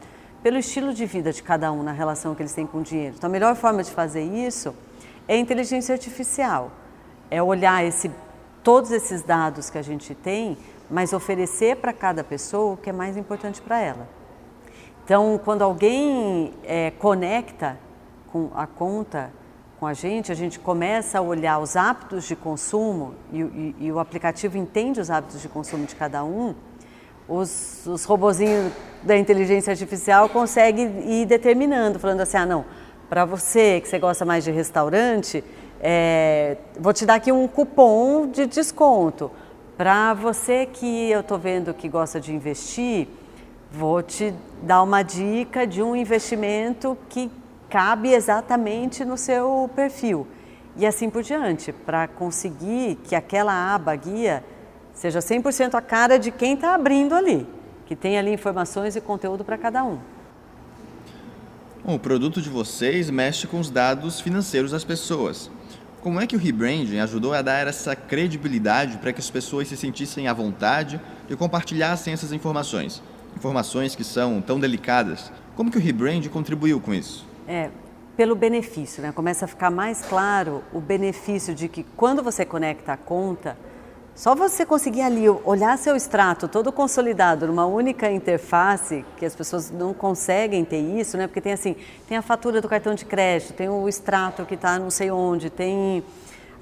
pelo 0.43 0.57
estilo 0.57 0.93
de 0.93 1.05
vida 1.05 1.31
de 1.31 1.41
cada 1.41 1.71
um 1.71 1.81
na 1.81 1.91
relação 1.91 2.35
que 2.35 2.41
eles 2.41 2.53
têm 2.53 2.67
com 2.67 2.79
o 2.79 2.83
dinheiro. 2.83 3.15
Então, 3.17 3.27
a 3.27 3.31
melhor 3.31 3.55
forma 3.55 3.81
de 3.81 3.91
fazer 3.91 4.23
isso 4.23 4.75
é 5.27 5.35
inteligência 5.35 5.93
artificial, 5.93 6.71
é 7.31 7.41
olhar 7.41 7.83
esse 7.83 8.11
todos 8.65 8.91
esses 8.91 9.21
dados 9.21 9.69
que 9.69 9.77
a 9.77 9.81
gente 9.83 10.15
tem, 10.15 10.57
mas 10.89 11.13
oferecer 11.13 11.77
para 11.77 11.93
cada 11.93 12.23
pessoa 12.23 12.73
o 12.73 12.77
que 12.77 12.89
é 12.89 12.93
mais 12.93 13.15
importante 13.15 13.61
para 13.61 13.79
ela. 13.79 14.09
Então, 15.03 15.39
quando 15.45 15.61
alguém 15.61 16.51
é, 16.63 16.89
conecta 16.89 17.77
com 18.33 18.49
a 18.55 18.65
conta 18.65 19.31
com 19.79 19.85
a 19.85 19.93
gente, 19.93 20.31
a 20.31 20.35
gente 20.35 20.57
começa 20.57 21.19
a 21.19 21.21
olhar 21.21 21.59
os 21.59 21.75
hábitos 21.75 22.23
de 22.25 22.35
consumo 22.35 23.13
e, 23.31 23.41
e, 23.41 23.75
e 23.81 23.91
o 23.91 23.99
aplicativo 23.99 24.57
entende 24.57 24.99
os 24.99 25.11
hábitos 25.11 25.43
de 25.43 25.47
consumo 25.47 25.85
de 25.85 25.95
cada 25.95 26.23
um, 26.23 26.55
os, 27.27 27.85
os 27.85 28.03
robozinhos 28.03 28.73
da 29.03 29.15
inteligência 29.15 29.69
artificial 29.69 30.27
conseguem 30.27 31.21
ir 31.21 31.27
determinando, 31.27 31.99
falando 31.99 32.21
assim, 32.21 32.37
ah 32.37 32.45
não, 32.47 32.65
para 33.07 33.25
você 33.25 33.79
que 33.79 33.87
você 33.87 33.99
gosta 33.99 34.25
mais 34.25 34.43
de 34.43 34.49
restaurante, 34.49 35.43
é, 35.81 36.57
vou 36.79 36.93
te 36.93 37.05
dar 37.05 37.15
aqui 37.15 37.31
um 37.31 37.47
cupom 37.47 38.27
de 38.27 38.45
desconto. 38.45 39.31
Para 39.77 40.13
você 40.13 40.65
que 40.65 41.11
eu 41.11 41.19
estou 41.19 41.37
vendo 41.37 41.73
que 41.73 41.89
gosta 41.89 42.19
de 42.19 42.33
investir, 42.33 43.07
vou 43.71 44.01
te 44.01 44.33
dar 44.63 44.81
uma 44.81 45.03
dica 45.03 45.67
de 45.67 45.81
um 45.81 45.95
investimento 45.95 46.97
que 47.09 47.29
cabe 47.69 48.13
exatamente 48.13 49.03
no 49.03 49.17
seu 49.17 49.69
perfil. 49.75 50.25
E 50.77 50.85
assim 50.85 51.09
por 51.09 51.23
diante, 51.23 51.71
para 51.71 52.07
conseguir 52.07 52.95
que 53.03 53.15
aquela 53.15 53.73
aba 53.73 53.95
guia 53.95 54.43
seja 54.93 55.19
100% 55.19 55.75
a 55.75 55.81
cara 55.81 56.17
de 56.17 56.31
quem 56.31 56.53
está 56.53 56.73
abrindo 56.73 57.13
ali, 57.13 57.45
que 57.85 57.95
tem 57.95 58.17
ali 58.17 58.31
informações 58.31 58.95
e 58.95 59.01
conteúdo 59.01 59.43
para 59.43 59.57
cada 59.57 59.83
um. 59.83 59.99
Bom, 61.83 61.95
o 61.95 61.99
produto 61.99 62.41
de 62.41 62.49
vocês 62.49 63.09
mexe 63.09 63.45
com 63.45 63.59
os 63.59 63.69
dados 63.69 64.19
financeiros 64.19 64.71
das 64.71 64.83
pessoas. 64.83 65.51
Como 66.05 66.21
é 66.21 66.27
que 66.27 66.35
o 66.35 66.39
rebranding 66.39 66.99
ajudou 66.99 67.33
a 67.33 67.41
dar 67.41 67.65
essa 67.65 67.95
credibilidade 67.95 68.99
para 68.99 69.11
que 69.11 69.19
as 69.19 69.27
pessoas 69.31 69.67
se 69.67 69.75
sentissem 69.75 70.27
à 70.27 70.33
vontade 70.33 71.01
e 71.27 71.35
compartilhassem 71.35 72.13
essas 72.13 72.31
informações? 72.31 73.01
Informações 73.35 73.95
que 73.95 74.03
são 74.03 74.39
tão 74.39 74.59
delicadas. 74.59 75.31
Como 75.55 75.71
que 75.71 75.79
o 75.79 75.81
rebranding 75.81 76.29
contribuiu 76.29 76.79
com 76.79 76.93
isso? 76.93 77.25
É, 77.47 77.71
pelo 78.15 78.35
benefício, 78.35 79.01
né? 79.01 79.11
Começa 79.11 79.45
a 79.45 79.47
ficar 79.47 79.71
mais 79.71 80.03
claro 80.03 80.63
o 80.71 80.79
benefício 80.79 81.55
de 81.55 81.67
que 81.67 81.83
quando 81.97 82.21
você 82.21 82.45
conecta 82.45 82.93
a 82.93 82.97
conta, 82.97 83.57
só 84.15 84.33
você 84.33 84.65
conseguir 84.65 85.01
ali 85.01 85.27
olhar 85.27 85.77
seu 85.77 85.93
extrato 85.93 86.47
todo 86.47 86.71
consolidado 86.71 87.47
numa 87.47 87.65
única 87.65 88.09
interface, 88.09 89.03
que 89.17 89.25
as 89.25 89.35
pessoas 89.35 89.69
não 89.69 89.93
conseguem 89.93 90.63
ter 90.63 90.79
isso, 90.79 91.17
né? 91.17 91.27
Porque 91.27 91.41
tem 91.41 91.51
assim, 91.51 91.75
tem 92.07 92.17
a 92.17 92.21
fatura 92.21 92.61
do 92.61 92.69
cartão 92.69 92.95
de 92.95 93.03
crédito, 93.03 93.51
tem 93.51 93.67
o 93.67 93.89
extrato 93.89 94.45
que 94.45 94.53
está 94.55 94.79
não 94.79 94.89
sei 94.89 95.11
onde, 95.11 95.49
tem 95.49 96.01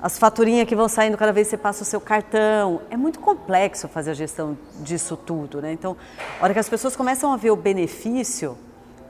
as 0.02 0.18
faturinhas 0.18 0.68
que 0.68 0.76
vão 0.76 0.90
saindo 0.90 1.16
cada 1.16 1.32
vez 1.32 1.46
que 1.48 1.52
você 1.52 1.58
passa 1.58 1.84
o 1.84 1.86
seu 1.86 2.02
cartão. 2.02 2.82
É 2.90 2.98
muito 2.98 3.20
complexo 3.20 3.88
fazer 3.88 4.12
a 4.12 4.14
gestão 4.16 4.58
disso 4.80 5.16
tudo, 5.16 5.62
né? 5.62 5.72
Então, 5.72 5.96
a 6.42 6.44
hora 6.44 6.54
que 6.54 6.60
as 6.60 6.68
pessoas 6.68 6.96
começam 6.96 7.32
a 7.32 7.38
ver 7.38 7.52
o 7.52 7.56
benefício, 7.56 8.58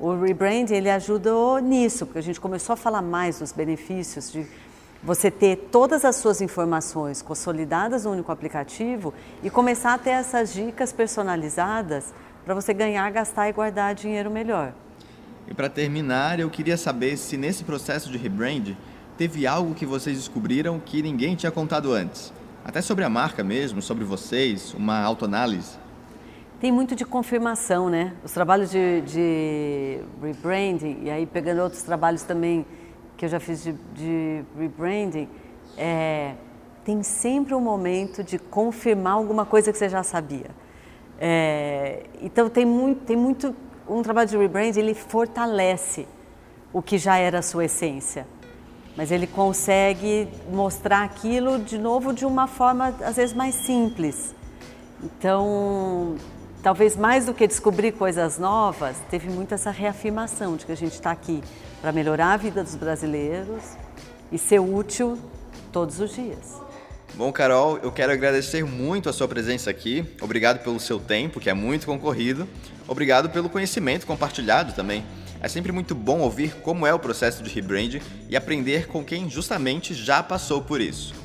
o 0.01 0.19
rebranding 0.19 0.75
ele 0.75 0.89
ajudou 0.89 1.60
nisso, 1.60 2.06
porque 2.06 2.19
a 2.19 2.23
gente 2.23 2.41
começou 2.41 2.73
a 2.73 2.75
falar 2.75 3.01
mais 3.01 3.39
dos 3.39 3.53
benefícios 3.53 4.29
de 4.29 4.45
você 5.03 5.29
ter 5.29 5.67
todas 5.69 6.05
as 6.05 6.15
suas 6.15 6.39
informações 6.39 7.21
consolidadas 7.21 8.05
no 8.05 8.11
único 8.11 8.31
aplicativo 8.31 9.13
e 9.43 9.49
começar 9.49 9.93
a 9.93 9.97
ter 9.97 10.11
essas 10.11 10.53
dicas 10.53 10.93
personalizadas 10.93 12.13
para 12.45 12.53
você 12.53 12.73
ganhar, 12.73 13.11
gastar 13.11 13.49
e 13.49 13.53
guardar 13.53 13.93
dinheiro 13.93 14.31
melhor. 14.31 14.73
E 15.47 15.53
para 15.53 15.69
terminar, 15.69 16.39
eu 16.39 16.49
queria 16.49 16.77
saber 16.77 17.17
se 17.17 17.35
nesse 17.35 17.65
processo 17.65 18.09
de 18.09 18.17
rebrand 18.17 18.75
teve 19.17 19.45
algo 19.45 19.75
que 19.75 19.85
vocês 19.85 20.17
descobriram 20.17 20.79
que 20.79 21.01
ninguém 21.01 21.35
tinha 21.35 21.51
contado 21.51 21.91
antes. 21.91 22.31
Até 22.63 22.81
sobre 22.81 23.03
a 23.03 23.09
marca 23.09 23.43
mesmo, 23.43 23.81
sobre 23.81 24.05
vocês, 24.05 24.73
uma 24.73 25.01
autoanálise. 25.01 25.77
Tem 26.61 26.71
muito 26.71 26.95
de 26.95 27.03
confirmação, 27.03 27.89
né? 27.89 28.13
Os 28.23 28.31
trabalhos 28.31 28.71
de, 28.71 29.01
de 29.01 29.99
rebranding, 30.21 30.99
e 31.03 31.09
aí 31.09 31.25
pegando 31.25 31.61
outros 31.61 31.83
trabalhos 31.83 32.23
também 32.23 32.65
que 33.17 33.26
eu 33.26 33.30
já 33.30 33.39
fiz 33.39 33.63
de, 33.63 33.73
de 33.93 34.43
rebranding, 34.58 35.30
é, 35.78 36.34
tem 36.84 37.02
sempre 37.04 37.54
um 37.54 37.62
momento 37.62 38.23
de 38.23 38.38
confirmar 38.38 39.13
alguma 39.13 39.45
coisa 39.45 39.71
que 39.71 39.78
você 39.78 39.89
já 39.89 40.04
sabia. 40.04 40.52
É, 41.19 42.04
então 42.21 42.49
tem 42.49 42.65
muito, 42.65 43.06
tem 43.06 43.15
muito 43.15 43.56
um 43.88 44.02
trabalho 44.02 44.30
de 44.30 44.38
rebranding 44.38 44.80
ele 44.80 44.93
fortalece 44.93 46.08
o 46.71 46.82
que 46.82 46.97
já 46.97 47.17
era 47.17 47.39
a 47.39 47.41
sua 47.41 47.65
essência, 47.65 48.26
mas 48.97 49.12
ele 49.12 49.28
consegue 49.28 50.28
mostrar 50.52 51.04
aquilo 51.04 51.60
de 51.60 51.78
novo 51.78 52.13
de 52.13 52.26
uma 52.26 52.47
forma 52.47 52.95
às 53.02 53.15
vezes 53.15 53.36
mais 53.36 53.56
simples. 53.56 54.34
Então 55.02 56.15
talvez 56.63 56.95
mais 56.95 57.26
do 57.26 57.34
que 57.34 57.45
descobrir 57.45 57.91
coisas 57.91 58.39
novas, 58.39 58.95
teve 59.12 59.30
muito 59.30 59.54
essa 59.54 59.69
reafirmação 59.69 60.56
de 60.56 60.65
que 60.65 60.71
a 60.71 60.78
gente 60.78 60.93
está 60.93 61.12
aqui 61.12 61.43
para 61.82 61.91
melhorar 61.91 62.32
a 62.32 62.38
vida 62.38 62.63
dos 62.63 62.76
brasileiros 62.76 63.62
e 64.32 64.38
ser 64.38 64.60
útil 64.60 65.19
todos 65.73 65.99
os 65.99 66.15
dias. 66.15 66.63
Bom, 67.15 67.32
Carol, 67.32 67.78
eu 67.84 67.91
quero 67.91 68.13
agradecer 68.13 68.63
muito 68.65 69.10
a 69.10 69.13
sua 69.13 69.28
presença 69.28 69.69
aqui. 69.69 70.04
Obrigado 70.21 70.63
pelo 70.63 70.80
seu 70.80 70.99
tempo, 70.99 71.39
que 71.39 71.49
é 71.49 71.54
muito 71.54 71.86
concorrido. 71.86 72.47
Obrigado 72.88 73.30
pelo 73.30 73.49
conhecimento 73.49 74.08
compartilhado 74.08 74.73
também. 74.73 75.06
É 75.41 75.49
sempre 75.49 75.73
muito 75.73 75.93
bom 75.93 76.21
ouvir 76.21 76.56
como 76.62 76.88
é 76.88 76.93
o 76.93 76.97
processo 76.97 77.43
de 77.43 77.49
rebranding 77.54 78.02
e 78.30 78.38
aprender 78.38 78.88
com 78.88 79.04
quem 79.04 79.30
justamente 79.30 79.93
já 79.93 80.23
passou 80.23 80.62
por 80.62 80.80
isso. 80.80 81.22